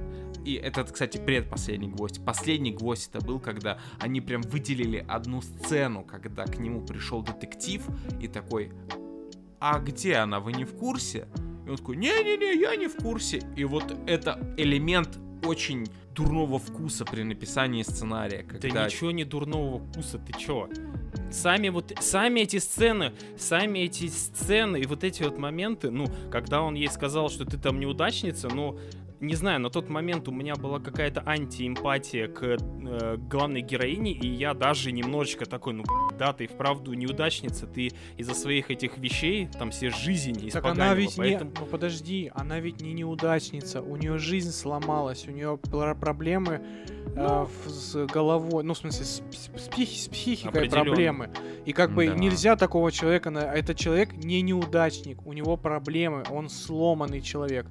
[0.45, 2.23] и это, кстати, предпоследний гвоздь.
[2.23, 7.81] Последний гвоздь это был, когда они прям выделили одну сцену, когда к нему пришел детектив
[8.21, 8.71] и такой,
[9.59, 11.27] а где она, вы не в курсе?
[11.65, 13.41] И он такой, не-не-не, я не в курсе.
[13.55, 18.43] И вот это элемент очень дурного вкуса при написании сценария.
[18.43, 20.69] Да Когда ничего не дурного вкуса, ты чё?
[21.31, 26.61] Сами вот, сами эти сцены, сами эти сцены и вот эти вот моменты, ну, когда
[26.61, 28.79] он ей сказал, что ты там неудачница, ну,
[29.25, 34.27] не знаю, на тот момент у меня была какая-то антиэмпатия к э, главной героине, и
[34.27, 35.83] я даже немножечко такой, ну,
[36.17, 40.93] да, ты вправду неудачница, ты из-за своих этих вещей там все жизни Так испоганила, она
[40.95, 41.51] ведь поэтому...
[41.51, 41.57] не...
[41.59, 43.81] Ну подожди, она ведь не неудачница.
[43.81, 45.57] У нее жизнь сломалась, у нее
[45.99, 46.61] проблемы
[47.15, 51.31] э, в- с головой, ну в смысле с, с психи- с психикой проблемы.
[51.65, 52.13] И как бы Да.
[52.15, 53.39] нельзя такого человека, на...
[53.39, 57.65] этот человек не неудачник, у него проблемы, он сломанный человек.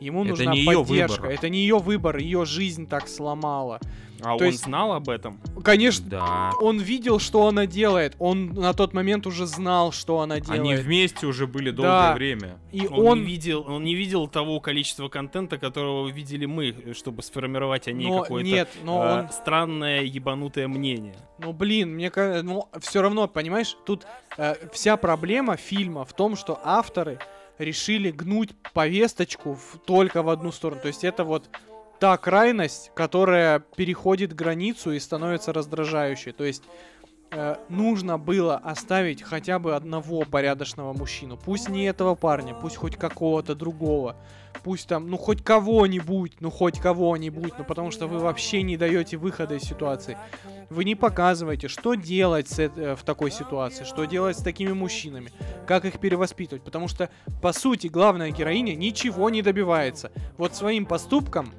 [0.00, 1.20] Ему Это нужна не поддержка.
[1.20, 1.30] выбор.
[1.34, 3.78] Это не ее выбор, ее жизнь так сломала.
[4.22, 5.40] А То он есть- знал об этом?
[5.64, 6.50] Конечно, Да.
[6.60, 8.16] он видел, что она делает.
[8.18, 10.60] Он на тот момент уже знал, что она делает.
[10.60, 12.14] Они вместе уже были долгое Да.
[12.14, 12.58] время.
[12.70, 17.22] И Он, он, не видел, он не видел того количества контента, которого видели мы, чтобы
[17.22, 21.14] сформировать о ней какое-то нет, но э, он, странное ебанутое мнение.
[21.38, 26.36] ну блин, мне кажется, ну все равно, понимаешь, тут э, вся проблема фильма в том,
[26.36, 27.18] что авторы
[27.60, 30.80] решили гнуть повесточку в- только в одну сторону.
[30.80, 31.48] То есть это вот
[31.98, 36.32] та крайность, которая переходит границу и становится раздражающей.
[36.32, 36.62] То есть
[37.30, 41.36] э, нужно было оставить хотя бы одного порядочного мужчину.
[41.36, 44.16] Пусть не этого парня, пусть хоть какого-то другого.
[44.62, 49.16] Пусть там, ну хоть кого-нибудь, ну хоть кого-нибудь, ну потому что вы вообще не даете
[49.16, 50.18] выхода из ситуации.
[50.68, 55.30] Вы не показываете, что делать с э, в такой ситуации, что делать с такими мужчинами,
[55.66, 56.62] как их перевоспитывать.
[56.62, 57.10] Потому что,
[57.40, 60.12] по сути, главная героиня ничего не добивается.
[60.36, 61.52] Вот своим поступком,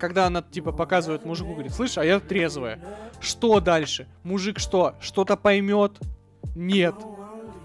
[0.00, 2.80] когда она, типа, показывает мужику, говорит, слышь, а я трезвая.
[3.20, 4.08] Что дальше?
[4.24, 5.92] Мужик что, что-то поймет?
[6.56, 6.94] Нет.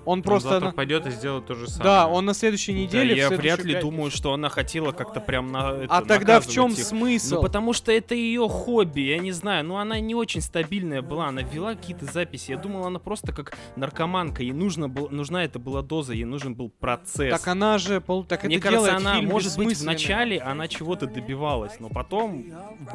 [0.05, 0.49] Он Он просто...
[0.49, 1.83] завтра на- пойдет и сделает то же самое.
[1.83, 3.13] Да, он на следующей Да, неделе...
[3.15, 3.81] в я вряд ли пятницу.
[3.91, 6.77] думаю, что она хотела как-то прям на это А тогда в чем их.
[6.77, 7.35] смысл?
[7.35, 11.27] Ну, потому что это ее хобби, я не знаю, ну она не очень стабильная была,
[11.27, 15.59] она вела какие-то записи, я думал, она просто как наркоманка, ей нужно был, нужна это
[15.59, 17.31] была доза, ей нужен был процесс.
[17.37, 17.99] Так она же...
[17.99, 19.93] пол- Так Мне это кажется, она, может быть, в бессмысленным.
[19.93, 22.45] начале она чего-то добивалась, но потом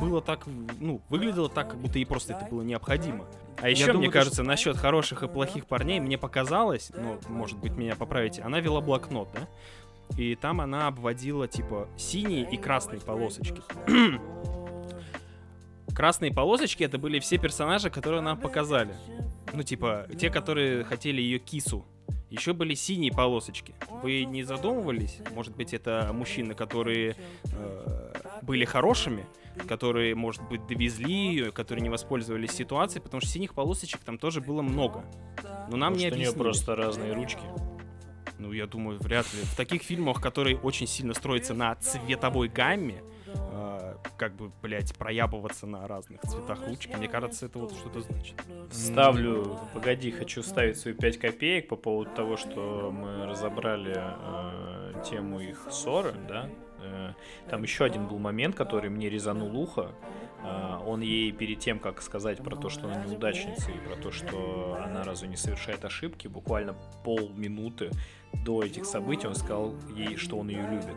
[0.01, 0.45] было так,
[0.79, 3.25] ну, выглядело так, как будто ей просто это было необходимо.
[3.61, 7.73] А еще, думаю, мне кажется, насчет хороших и плохих парней, мне показалось, ну, может быть,
[7.73, 9.49] меня поправите, она вела блокнот, да?
[10.17, 13.63] И там она обводила, типа, синие и красные полосочки.
[15.95, 18.95] Красные полосочки это были все персонажи, которые нам показали.
[19.53, 21.85] Ну, типа, те, которые хотели ее кису.
[22.31, 23.75] Еще были синие полосочки.
[24.03, 25.19] Вы не задумывались?
[25.35, 27.17] Может быть, это мужчины, которые
[27.53, 28.13] э,
[28.43, 29.27] были хорошими,
[29.67, 34.41] которые, может быть, довезли ее, которые не воспользовались ситуацией, потому что синих полосочек там тоже
[34.41, 35.05] было много.
[35.69, 36.39] Но нам не Может, у нее объяснили.
[36.39, 37.43] просто разные ручки.
[38.39, 39.41] Ну, я думаю, вряд ли.
[39.43, 43.03] В таких фильмах, которые очень сильно строятся на цветовой гамме,
[44.17, 48.35] как бы, блядь, проябываться на разных цветах ручки, мне кажется, это вот что-то значит.
[48.71, 55.41] Ставлю, погоди, хочу ставить свои 5 копеек по поводу того, что мы разобрали э, тему
[55.41, 56.49] их ссоры, да.
[56.83, 57.13] Э,
[57.49, 59.93] там еще один был момент, который мне резанул ухо.
[60.43, 64.11] Э, он ей перед тем, как сказать про то, что она неудачница и про то,
[64.11, 66.75] что она разве не совершает ошибки, буквально
[67.05, 67.91] полминуты
[68.45, 70.97] до этих событий он сказал ей, что он ее любит.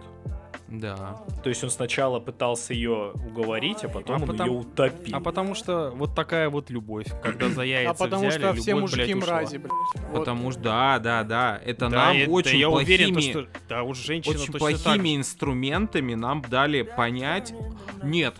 [0.74, 1.21] Да.
[1.43, 5.15] То есть он сначала пытался ее уговорить, а потом А он потом- ее утопил.
[5.15, 8.74] А потому что вот такая вот любовь, когда за яйца А потому взяли, что все
[8.76, 9.71] мужики блядь, мрази, блядь.
[10.09, 10.19] Вот.
[10.19, 11.61] Потому что, да, да, да.
[11.63, 13.34] Это Да, нам это очень я уверен, плохими...
[13.34, 17.53] то, что да, уж женщина очень точно плохими так инструментами нам дали понять,
[18.01, 18.36] нет,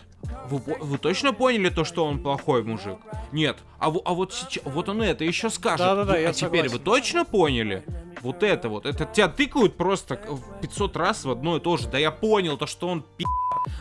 [0.48, 2.98] вы, вы точно поняли то, что он плохой мужик?
[3.32, 3.58] Нет.
[3.78, 5.78] А, а вот сейчас, вот он это еще скажет.
[5.80, 6.84] Да-да-да, Вы- я а теперь вы согласен.
[6.84, 7.84] точно поняли?
[8.22, 8.86] Вот это вот.
[8.86, 11.88] Это тебя тыкают просто в 500 раз в одно и то же.
[11.88, 13.24] Да я понял то, что он пи***.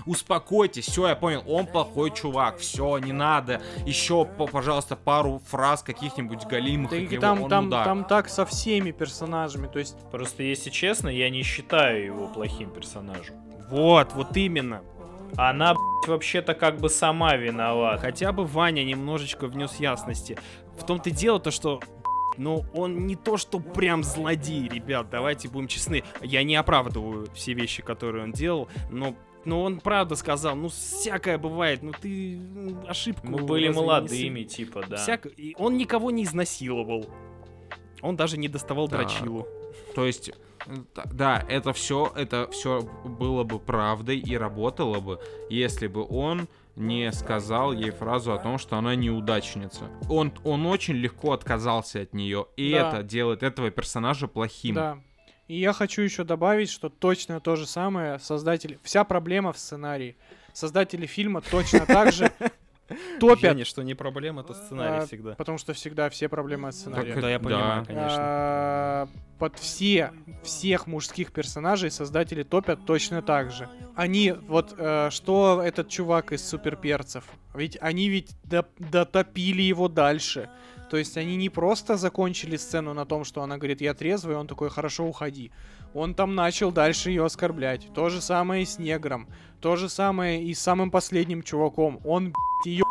[0.05, 3.61] Успокойтесь, все, я понял, он плохой чувак, все, не надо.
[3.85, 7.85] Еще, по- пожалуйста, пару фраз каких-нибудь галимых Да него, там, он там, мудак.
[7.85, 9.67] там так со всеми персонажами.
[9.67, 13.35] То есть Просто, если честно, я не считаю его плохим персонажем.
[13.69, 14.81] Вот, вот именно.
[15.37, 18.01] Она, блядь, вообще-то как бы сама виновата.
[18.01, 20.37] Хотя бы Ваня немножечко внес ясности.
[20.77, 21.79] В том-то и дело то, что
[22.37, 26.03] ну, он не то, что прям злодей, ребят, давайте будем честны.
[26.21, 29.15] Я не оправдываю все вещи, которые он делал, но
[29.45, 33.27] но он правда сказал, ну, всякое бывает, ну, ты м, ошибку...
[33.27, 34.95] Мы были разве не молодыми, типа, да.
[34.95, 37.07] Всяко- и он никого не изнасиловал.
[38.01, 38.99] Он даже не доставал Да.
[38.99, 39.45] дрочилу.
[39.95, 40.31] То есть,
[41.11, 45.19] да, это все, это все было бы правдой и работало бы,
[45.49, 49.89] если бы он не сказал ей фразу о том, что она неудачница.
[50.09, 52.89] Он, он очень легко отказался от нее, и Да.
[52.89, 54.75] это делает этого персонажа плохим.
[54.75, 54.99] Да.
[55.47, 58.79] И я хочу еще добавить, что точно то же самое создатели...
[58.81, 60.15] Вся проблема в сценарии.
[60.53, 62.31] Создатели фильма точно так же
[63.19, 65.35] топят, Женя, что не проблема, это сценарий а, всегда.
[65.35, 67.11] потому что всегда все проблемы от Так сценария.
[67.11, 67.43] это- Да, я да.
[67.45, 68.17] понимаю, конечно.
[68.19, 69.07] А,
[69.39, 70.11] под все
[70.43, 73.69] всех мужских персонажей создатели топят точно так же.
[73.95, 80.49] Они вот э, что этот чувак из суперперцев, ведь они ведь дотопили его дальше.
[80.89, 84.37] То есть они не просто закончили сцену на том, что она говорит, я трезвый, и
[84.37, 85.51] он такой, хорошо, уходи.
[85.93, 87.87] Он там начал дальше ее оскорблять.
[87.93, 89.27] То же самое и с негром.
[89.61, 91.99] То же самое и с самым последним чуваком.
[92.03, 92.33] Он,
[92.65, 92.83] ее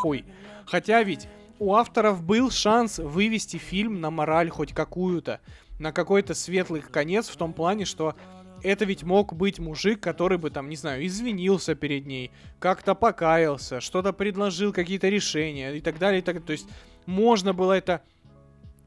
[0.00, 0.24] хуй.
[0.66, 1.28] Хотя ведь
[1.58, 5.40] у авторов был шанс вывести фильм на мораль хоть какую-то,
[5.78, 8.14] на какой-то светлый конец в том плане, что
[8.62, 13.80] это ведь мог быть мужик, который бы там, не знаю, извинился перед ней, как-то покаялся,
[13.80, 16.46] что-то предложил, какие-то решения и так далее, и так далее.
[16.46, 16.68] То есть
[17.06, 18.02] можно было это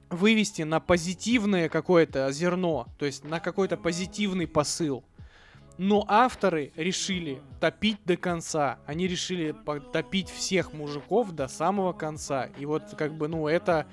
[0.09, 5.03] вывести на позитивное какое-то зерно, то есть на какой-то позитивный посыл.
[5.77, 8.79] Но авторы решили топить до конца.
[8.85, 9.55] Они решили
[9.93, 12.49] топить всех мужиков до самого конца.
[12.57, 13.87] И вот как бы, ну, это...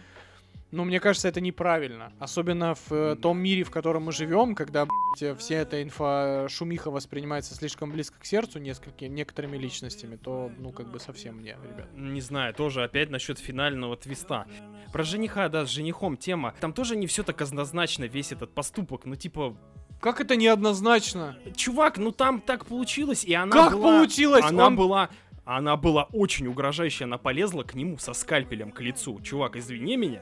[0.77, 2.12] Ну, мне кажется, это неправильно.
[2.18, 6.91] Особенно в э, том мире, в котором мы живем, когда, блядь, вся эта инфа шумиха
[6.91, 11.89] воспринимается слишком близко к сердцу несколькими, некоторыми личностями, то, ну, как бы совсем не, ребят.
[11.95, 14.45] Не знаю, тоже опять насчет финального твиста.
[14.93, 16.53] Про жениха, да, с женихом тема.
[16.61, 19.07] Там тоже не все так однозначно, весь этот поступок.
[19.07, 19.57] Ну, типа,
[19.99, 21.39] Как это неоднозначно?
[21.57, 24.45] чувак, ну там так получилось, и она Как была- получилось?
[24.45, 25.09] Она Он- была...
[25.47, 29.20] Она была очень угрожающая, она полезла к нему со скальпелем к лицу.
[29.22, 30.20] Чувак, извини меня,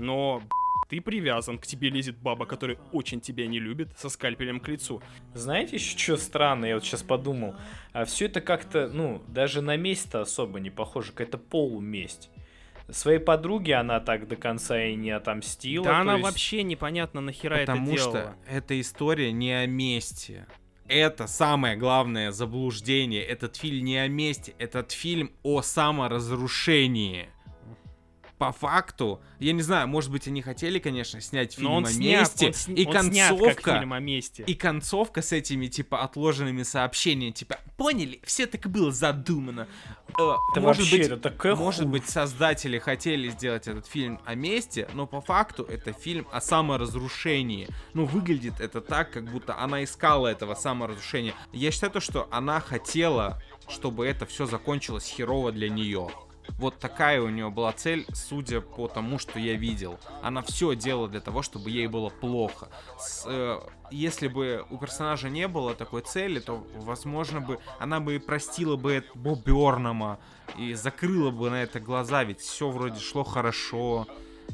[0.00, 0.42] но
[0.88, 5.00] ты привязан, к тебе лезет баба, которая очень тебя не любит, со скальпелем к лицу.
[5.34, 7.54] Знаете еще что странно, я вот сейчас подумал.
[7.92, 12.28] А все это как-то, ну, даже на месть-то особо не похоже, какая-то полуместь.
[12.88, 15.84] Своей подруге она так до конца и не отомстила.
[15.84, 18.34] да она есть- вообще непонятно нахера Потому это что делала.
[18.48, 20.44] эта история не о мести.
[20.88, 23.22] Это самое главное заблуждение.
[23.22, 24.56] Этот фильм не о мести.
[24.58, 27.28] Этот фильм о саморазрушении.
[28.40, 31.90] По факту, я не знаю, может быть, они хотели, конечно, снять фильм Но он о
[31.90, 32.44] снят, мести.
[32.70, 33.78] он и он снят как концовка.
[33.78, 34.44] фильм о месте.
[34.46, 39.68] И концовка с этими, типа, отложенными сообщениями, типа, поняли, все так и было задумано.
[40.18, 41.90] Э, Это может вообще, быть, это такая может хуй.
[41.90, 47.68] быть, создатели хотели сделать этот фильм о мести, но по факту это фильм о саморазрушении.
[47.92, 51.34] Ну, выглядит это так, как будто она искала этого саморазрушения.
[51.52, 56.08] Я считаю то, что она хотела, чтобы это все закончилось херово для нее.
[56.58, 59.98] Вот такая у нее была цель, судя по тому, что я видел.
[60.22, 62.68] Она все делала для того, чтобы ей было плохо.
[62.98, 63.58] С, э,
[63.90, 68.76] если бы у персонажа не было такой цели, то, возможно, бы она бы и простила
[68.76, 70.18] бы Боб Бёрнама
[70.58, 74.06] и закрыла бы на это глаза, ведь все вроде шло хорошо.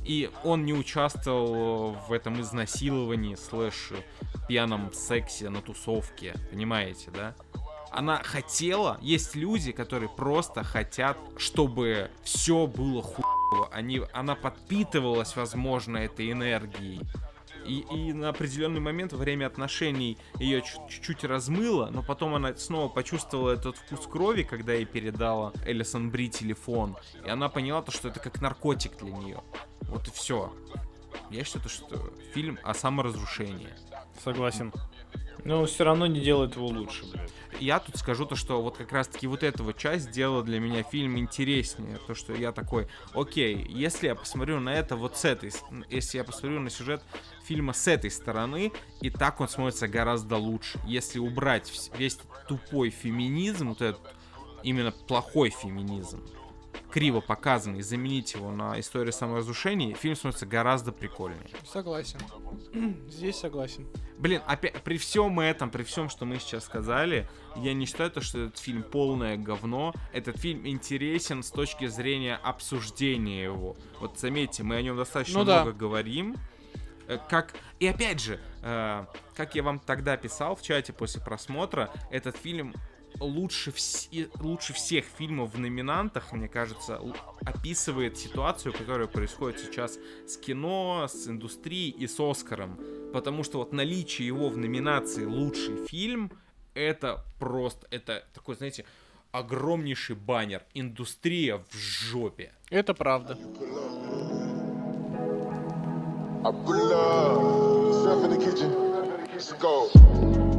[0.05, 3.93] И он не участвовал в этом изнасиловании, слэш
[4.47, 7.35] пьяном сексе на тусовке, понимаете, да?
[7.97, 13.71] Она хотела, есть люди, которые просто хотят, чтобы все было хуево.
[13.73, 17.01] Они, она подпитывалась, возможно, этой энергией.
[17.65, 22.89] И, и на определенный момент во время отношений ее чуть-чуть размыло, но потом она снова
[22.89, 26.99] почувствовала этот вкус крови, когда ей передала Элисон Бри телефон.
[27.25, 29.43] И она поняла, то, что это как наркотик для нее.
[29.89, 30.53] Вот и все.
[31.31, 33.71] Я считаю, что фильм о саморазрушении.
[34.23, 34.71] Согласен.
[35.45, 37.05] Но все равно не делает его лучше.
[37.61, 40.83] Я тут скажу то, что вот как раз-таки вот эта вот часть сделала для меня
[40.83, 41.99] фильм интереснее.
[42.07, 45.53] То, что я такой, окей, если я посмотрю на это вот с этой,
[45.89, 47.03] если я посмотрю на сюжет
[47.45, 50.79] фильма с этой стороны, и так он смотрится гораздо лучше.
[50.87, 54.01] Если убрать весь тупой феминизм, вот этот
[54.63, 56.23] именно плохой феминизм,
[56.97, 61.47] криво показанный, заменить его на историю саморазрушения, фильм смотрится гораздо прикольнее.
[61.71, 62.19] Согласен.
[63.11, 63.87] Здесь согласен.
[64.17, 68.23] Блин, опять, при всем этом, при всем, что мы сейчас сказали, я не считаю то,
[68.23, 69.93] что этот фильм полное говно.
[70.15, 73.77] Этот фильм интересен с точки зрения обсуждения его.
[74.01, 75.65] Вот заметьте, мы о нем достаточно Ну да.
[75.65, 76.35] много говорим.
[77.09, 77.53] Э, Как...
[77.79, 82.73] И опять же, э, как я вам тогда писал в чате после просмотра, этот фильм
[83.21, 87.01] лучше, вс- лучше всех фильмов в номинантах, мне кажется,
[87.45, 92.79] описывает ситуацию, которая происходит сейчас с кино, с индустрией и с Оскаром.
[93.13, 96.31] Потому что вот наличие его в номинации «Лучший фильм»
[96.75, 98.85] это просто, это такой, знаете,
[99.33, 100.63] огромнейший баннер.
[100.75, 102.53] Индустрия в жопе.
[102.71, 103.39] Это правда.
[106.45, 108.73] I pull up, in the kitchen.
[109.35, 110.56] Let's go.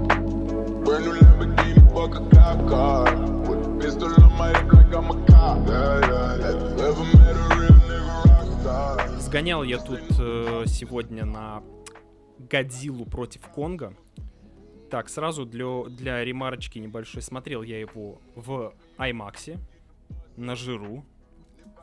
[0.88, 3.04] Brand new Lamborghini, fuck a cop car.
[3.48, 5.68] With a pistol on my hip like I'm a cop.
[5.68, 6.46] Yeah, yeah.
[6.48, 9.20] Have you ever met a real nigga rockstar?
[9.20, 11.62] Сгонял я тут э, сегодня на
[12.40, 13.94] Годзиллу против Конга.
[14.90, 17.22] Так, сразу для, для ремарочки небольшой.
[17.22, 19.60] Смотрел я его в IMAX,
[20.38, 21.04] на жиру,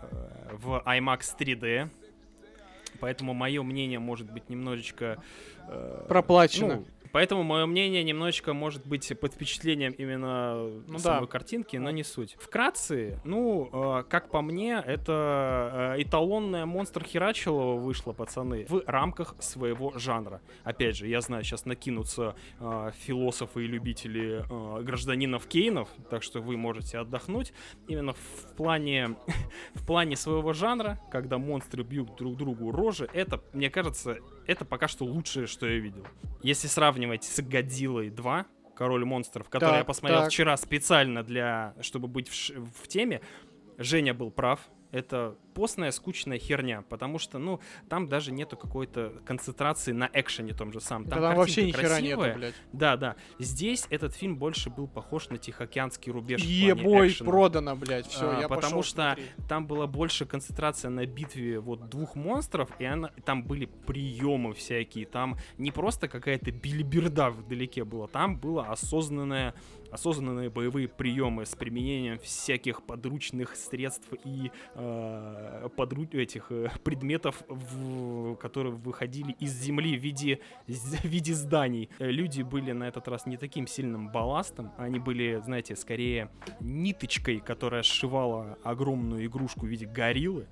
[0.00, 1.90] э, в IMAX 3D.
[3.00, 5.22] Поэтому мое мнение может быть немножечко...
[5.68, 6.76] э, Проплачено.
[6.76, 11.26] ну, поэтому мое мнение немножечко может быть под впечатлением именно Ну самой да.
[11.28, 12.36] картинки, но не суть.
[12.40, 19.36] Вкратце, ну, э, как по мне, это э, эталонная монстр Херачилова вышла, пацаны, в рамках
[19.38, 20.40] своего жанра.
[20.64, 26.40] Опять же, я знаю, сейчас накинутся э, философы и любители э, гражданинов Кейнов, так что
[26.40, 27.52] вы можете отдохнуть.
[27.86, 29.14] Именно в плане,
[29.74, 34.88] в плане своего жанра, когда монстры бьют друг другу рожи, это, мне кажется, это пока
[34.88, 36.06] что лучшее, что я видел.
[36.42, 40.30] Если сравнивать с Годзиллой 2, Король монстров, который Так, я посмотрел так.
[40.30, 43.20] вчера специально для, чтобы быть в, в теме,
[43.78, 44.60] Женя был прав.
[44.94, 50.72] Это постная, скучная херня, потому что, ну, там даже нету какой-то концентрации на экшене том
[50.72, 51.06] же самом.
[51.06, 52.54] Да Там, Там вообще ни хера нету, блядь.
[52.72, 53.16] Да, да.
[53.40, 56.40] Здесь этот фильм больше был похож на Тихоокеанский рубеж.
[56.42, 59.30] Ебой, продано, блядь, все, А, я потому что смотреть.
[59.48, 65.06] там была больше концентрация на битве вот двух монстров, и она, там были приемы всякие,
[65.06, 69.54] там не просто какая-то билиберда вдалеке была, там было осознанное
[69.94, 78.34] осознанные боевые приемы с применением всяких подручных средств и э, подру- этих э, предметов, в-
[78.36, 81.88] которые выходили из земли в виде, в виде зданий.
[82.00, 86.28] Люди были на этот раз не таким сильным балластом, они были, знаете, скорее
[86.60, 90.46] ниточкой, которая сшивала огромную игрушку в виде гориллы.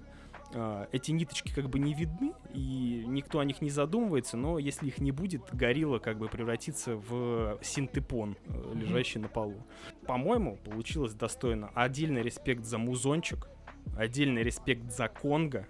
[0.54, 4.86] А, Эти ниточки как бы не видны, и никто о них не задумывается, но если
[4.86, 9.64] их не будет, горилла как бы превратится в синтепон, э, лежащий на полу.
[10.06, 11.70] По-моему, получилось достойно.
[11.74, 13.48] Отдельный респект за музончик,
[13.96, 15.66] отдельный респект за Конга.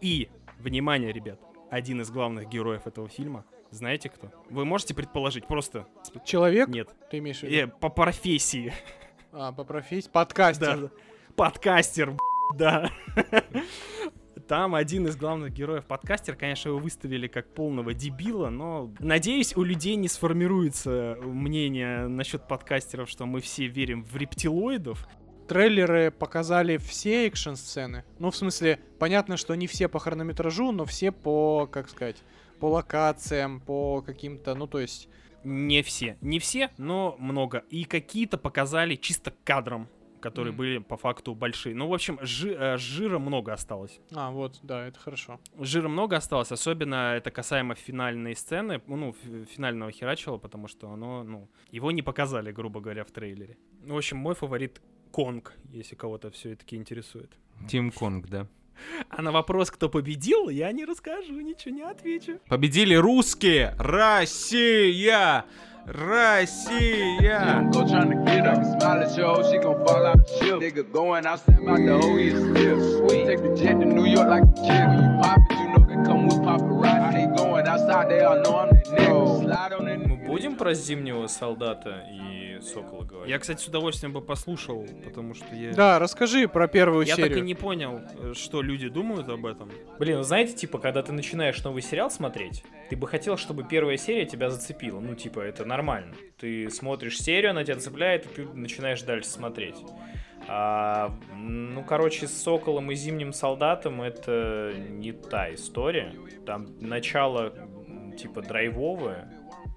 [0.00, 0.28] И,
[0.58, 4.30] внимание, ребят, один из главных героев этого фильма, знаете кто?
[4.50, 5.86] Вы можете предположить, просто
[6.24, 6.68] Человек?
[6.68, 6.94] нет.
[7.10, 7.54] Ты имеешь в виду?
[7.54, 8.72] Э, по профессии.
[9.32, 10.08] А, по профессии?
[10.08, 10.78] Подкастер.
[10.78, 10.90] Да.
[11.36, 12.16] Подкастер,
[12.54, 12.90] да.
[14.48, 19.64] Там один из главных героев подкастер, конечно, его выставили как полного дебила, но надеюсь, у
[19.64, 25.08] людей не сформируется мнение насчет подкастеров, что мы все верим в рептилоидов.
[25.48, 28.04] Трейлеры показали все экшн-сцены.
[28.20, 32.22] Ну, в смысле, понятно, что не все по хронометражу, но все по, как сказать,
[32.60, 35.08] по локациям, по каким-то, ну, то есть...
[35.44, 36.16] Не все.
[36.22, 37.62] Не все, но много.
[37.70, 39.88] И какие-то показали чисто кадром,
[40.30, 40.58] которые Мгм.
[40.58, 41.74] были по факту большие.
[41.74, 44.00] Ну, в общем, жи- э, жира много осталось.
[44.14, 45.38] А, вот, да, это хорошо.
[45.60, 49.14] Жира много осталось, особенно это касаемо финальной сцены, ну,
[49.54, 53.56] финального херачила, потому что оно, ну, его не показали, грубо говоря, в трейлере.
[53.84, 54.80] Ну, в общем, мой фаворит
[55.12, 57.30] Конг, если кого-то все-таки интересует.
[57.68, 58.46] Тим Конг, да.
[59.08, 62.38] А на вопрос, кто победил, я не расскажу, ничего не отвечу.
[62.48, 63.74] Победили русские!
[63.78, 65.44] Россия!
[65.94, 67.54] Russia.
[67.56, 68.78] I'm go trying to get her.
[68.80, 70.60] Smile at your hoe, she gon' fall out the ship.
[70.60, 72.98] Nigga going outside snap out the hoe, he a.
[72.98, 73.26] Sweet.
[73.26, 74.88] Take the jet to New York like a kid.
[74.88, 76.75] When you pop it, you know they come with popper.
[80.08, 83.30] Мы будем про зимнего солдата и сокола говорить?
[83.30, 85.72] Я, кстати, с удовольствием бы послушал, потому что я...
[85.72, 87.38] Да, расскажи про первую Я так серию.
[87.38, 89.70] и не понял, э, что люди думают об этом.
[89.98, 93.96] Блин, ну знаете, типа, когда ты начинаешь новый сериал смотреть, ты бы хотел, чтобы первая
[93.96, 95.00] серия тебя зацепила.
[95.00, 96.14] Ну, типа, это нормально.
[96.38, 99.76] Ты смотришь серию, она тебя цепляет, и ты начинаешь дальше смотреть.
[100.48, 106.12] А, ну, короче, с Соколом и Зимним Солдатом это не та история.
[106.44, 107.52] Там начало,
[108.16, 109.28] типа, драйвовое,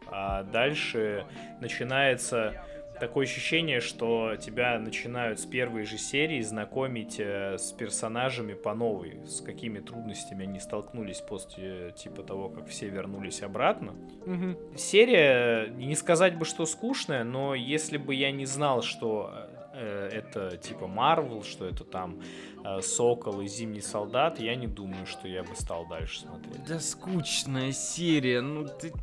[0.07, 1.25] а дальше
[1.61, 2.65] начинается
[2.99, 9.25] такое ощущение, что тебя начинают с первой же серии знакомить э, с персонажами по новой,
[9.25, 13.95] с какими трудностями они столкнулись после типа того, как все вернулись обратно.
[14.25, 14.57] Мгм.
[14.77, 19.48] Серия, не сказать бы, что скучная, но если бы я не знал, что э,
[19.79, 22.21] это типа Марвел, что это там
[22.63, 26.65] э, Сокол и Зимний Солдат, я не думаю, что я бы стал дальше смотреть.
[26.65, 28.93] Да скучная серия, ну ты...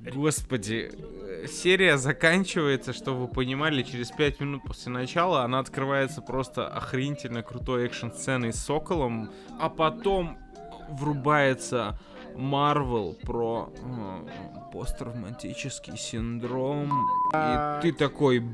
[0.00, 6.68] Господи, э, серия заканчивается, чтобы вы понимали, через 5 минут после начала она открывается просто
[6.68, 10.38] охренительно крутой экшн-сценой с Соколом, а потом
[10.88, 11.98] врубается
[12.36, 16.92] Марвел про э, посттравматический синдром,
[17.34, 18.44] и ты такой,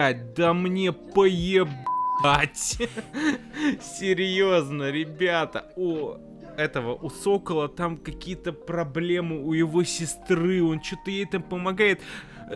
[0.00, 1.78] блядь, да мне поебать.
[3.80, 6.18] Серьезно, ребята, о,
[6.56, 12.00] этого, у Сокола там какие-то проблемы у его сестры, он что-то ей там помогает,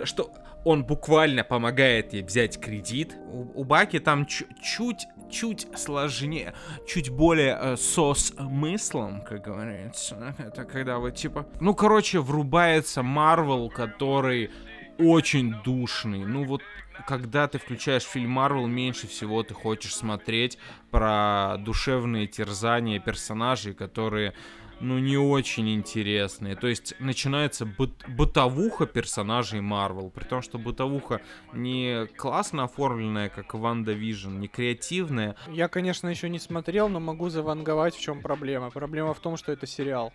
[0.04, 0.30] что
[0.64, 3.14] он буквально помогает ей взять кредит.
[3.30, 6.54] У, у Баки там чу- чуть чуть сложнее,
[6.86, 10.34] чуть более э, со смыслом, как говорится.
[10.38, 11.46] Это когда вы типа...
[11.60, 14.50] Ну, короче, врубается Марвел, который
[14.98, 16.24] очень душный.
[16.24, 16.62] Ну, вот
[17.06, 20.58] когда ты включаешь фильм Марвел, меньше всего ты хочешь смотреть
[20.90, 24.34] про душевные терзания персонажей, которые,
[24.80, 26.56] ну, не очень интересные.
[26.56, 31.20] То есть начинается быт- бытовуха персонажей Марвел, при том, что бытовуха
[31.52, 35.36] не классно оформленная, как WandaVision, не креативная.
[35.48, 38.70] Я, конечно, еще не смотрел, но могу заванговать, в чем проблема.
[38.70, 40.12] Проблема в том, что это сериал.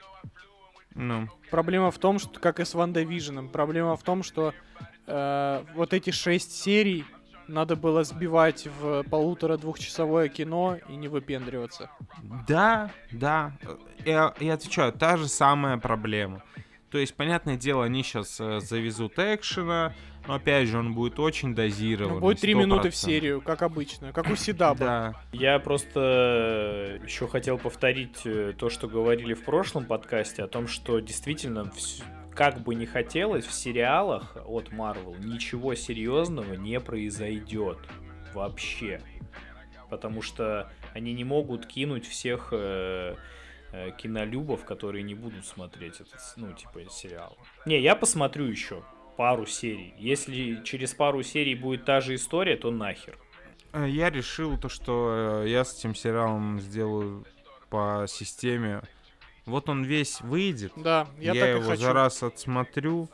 [0.99, 4.53] Ну, Проблема в том, что, как и с Ванда Виженом, проблема в том, что
[5.07, 7.05] э, вот эти шесть серий
[7.47, 11.89] надо было сбивать в полутора-двухчасовое кино и не выпендриваться.
[12.47, 13.53] Да, да.
[14.05, 16.43] Я, я отвечаю, та же самая проблема.
[16.91, 19.93] То есть, понятное дело, они сейчас завезут экшена,
[20.29, 22.13] но опять же, он будет очень дозирован.
[22.13, 24.77] Ну, будет три минуты в серию, как обычно, как у Сидаба.
[24.79, 25.21] Да.
[25.31, 30.99] Я просто еще хотел повторить э, то, что говорили в прошлом подкасте, о том, что
[30.99, 31.71] действительно,
[32.35, 37.79] как бы не хотелось, в сериалах от Marvel ничего серьезного не произойдет
[38.35, 39.01] вообще.
[39.89, 43.15] Потому что они не могут кинуть всех э,
[43.71, 47.35] э, кинолюбов, которые не будут смотреть этот, ну, типа, сериал.
[47.65, 48.83] Не, я посмотрю еще
[49.19, 49.93] пару серий.
[49.97, 53.17] Если через пару серий будет та же история, то нахер.
[53.73, 57.25] Э, Я решил то, что э, я с этим сериалом сделаю
[57.69, 58.81] по системе.
[59.45, 61.81] Вот он весь выйдет, Да, я, я, так и его хочу.
[61.81, 63.09] за раз отсмотрю,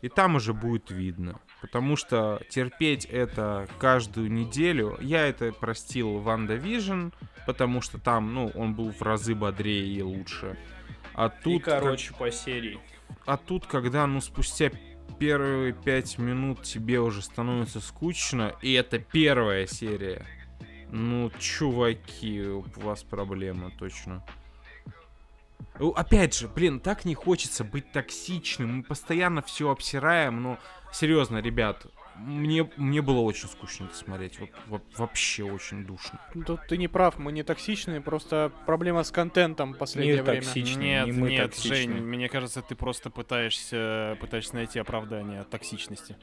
[0.00, 1.40] и там уже будет видно.
[1.60, 7.08] Потому что терпеть это каждую неделю, я это простил WandaVision,
[7.46, 10.56] потому что там, ну, он был в разы бодрее и лучше.
[11.14, 12.78] А тут, И, короче, по серии.
[13.26, 14.70] а тут, когда, ну, спустя
[15.18, 20.24] первые пять минут тебе уже становится скучно, и это первая серия,
[20.90, 24.24] ну, чуваки, у вас проблема, точно.
[25.94, 28.78] Опять же, блин, так не хочется быть токсичным.
[28.78, 30.58] Мы постоянно все обсираем, но
[30.92, 31.86] серьезно, ребят,
[32.18, 34.38] мне, мне было очень скучно это смотреть.
[34.40, 36.20] Вот, во- вообще очень душно.
[36.46, 40.42] Тут ты не прав, мы не токсичные, просто проблема с контентом в последнее Не время.
[40.42, 41.82] токсичные, Нет, не мы нет, токсичные.
[41.84, 46.16] Жень, мне кажется, ты просто пытаешься, пытаешься найти оправдание от токсичности.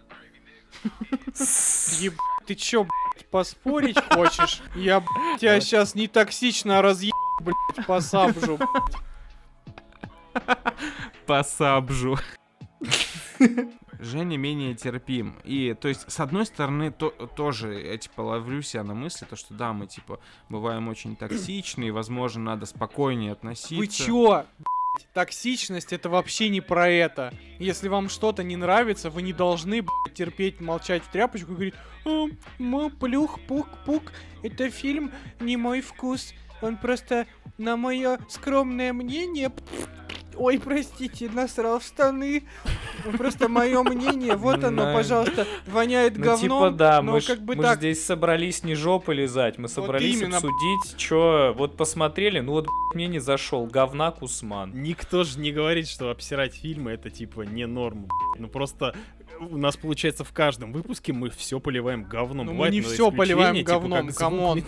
[1.99, 2.13] Еб...
[2.45, 4.61] Ты чё, блядь, поспорить хочешь?
[4.75, 8.59] Я, блядь, тебя сейчас не токсично разъеб, блядь, посабжу.
[11.25, 12.17] Посабжу.
[14.05, 15.35] Женя менее терпим.
[15.43, 19.35] И, то есть, с одной стороны, то, тоже, я, типа, ловлю себя на мысли, то,
[19.35, 23.75] что, да, мы, типа, бываем очень токсичны, и, возможно, надо спокойнее относиться.
[23.75, 24.27] Вы чё?
[24.27, 25.13] блядь?
[25.13, 27.33] Токсичность это вообще не про это.
[27.59, 31.73] Если вам что-то не нравится, вы не должны блядь, терпеть, молчать в тряпочку и говорить,
[32.05, 32.25] «А,
[32.59, 36.33] ма, плюх, пук, пук, это фильм не мой вкус.
[36.61, 37.27] Он просто
[37.57, 39.51] на мое скромное мнение...
[40.37, 42.43] Ой, простите, насрал в штаны.
[43.17, 46.39] Просто мое мнение, вот оно, Ну, пожалуйста, воняет Ну, говном.
[46.39, 47.77] типа, да, но мы, как бы так.
[47.77, 50.37] здесь собрались не жопы лизать, мы собрались именно.
[50.37, 54.71] обсудить, что вот посмотрели, ну вот мне не зашел, говна Кусман.
[54.73, 58.07] Никто же не говорит, что обсирать фильмы это типа не норма.
[58.37, 58.95] Ну просто
[59.39, 62.45] у нас получается в каждом выпуске мы все поливаем говном.
[62.47, 64.63] Ну, мы не исключения, поливаем типа, говном, come on.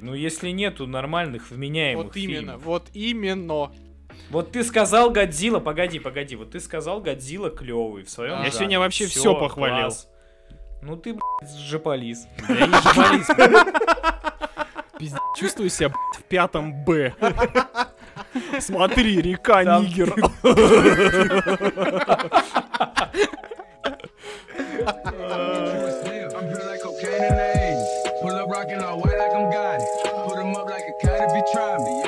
[0.00, 2.62] Ну если нету нормальных вменяемых Вот именно, фильмов.
[2.64, 3.72] вот именно.
[4.30, 8.52] Вот ты сказал Годзилла, погоди, погоди, вот ты сказал Годзилла клевый в своем Я жанре.
[8.52, 9.82] сегодня вообще всё похвалил.
[9.88, 10.08] класс.
[10.82, 12.26] Ну ты, блядь, жополиз.
[12.48, 13.72] Да я не б***ь.
[14.98, 17.14] Пиздец, чувствую себя в пятом Б.
[18.60, 20.14] Смотри, река Там- Нигер.
[25.12, 28.20] I'm pure like cocaine in the 80s.
[28.22, 29.88] Pull up rockin' all white like I'm got it.
[30.26, 32.01] Put 'em up like a cat if he try me.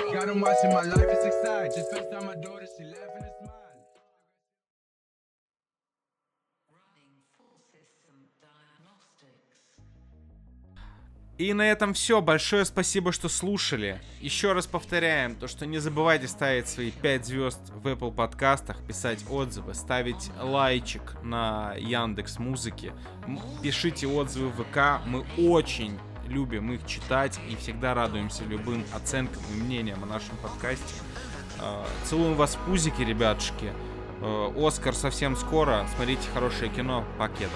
[11.36, 12.20] И на этом все.
[12.20, 14.00] Большое спасибо, что слушали.
[14.20, 19.24] Еще раз повторяем, то что не забывайте ставить свои 5 звезд в Apple подкастах, писать
[19.28, 22.92] отзывы, ставить лайчик на Яндекс Музыке,
[23.62, 25.04] пишите отзывы в ВК.
[25.06, 25.98] Мы очень
[26.28, 30.94] любим их читать и всегда радуемся любым оценкам и мнениям о нашем подкасте.
[31.60, 33.72] Э, Целуем вас в пузики, ребятушки.
[34.20, 35.86] Э, Оскар совсем скоро.
[35.96, 37.04] Смотрите хорошее кино.
[37.18, 37.50] Покедова.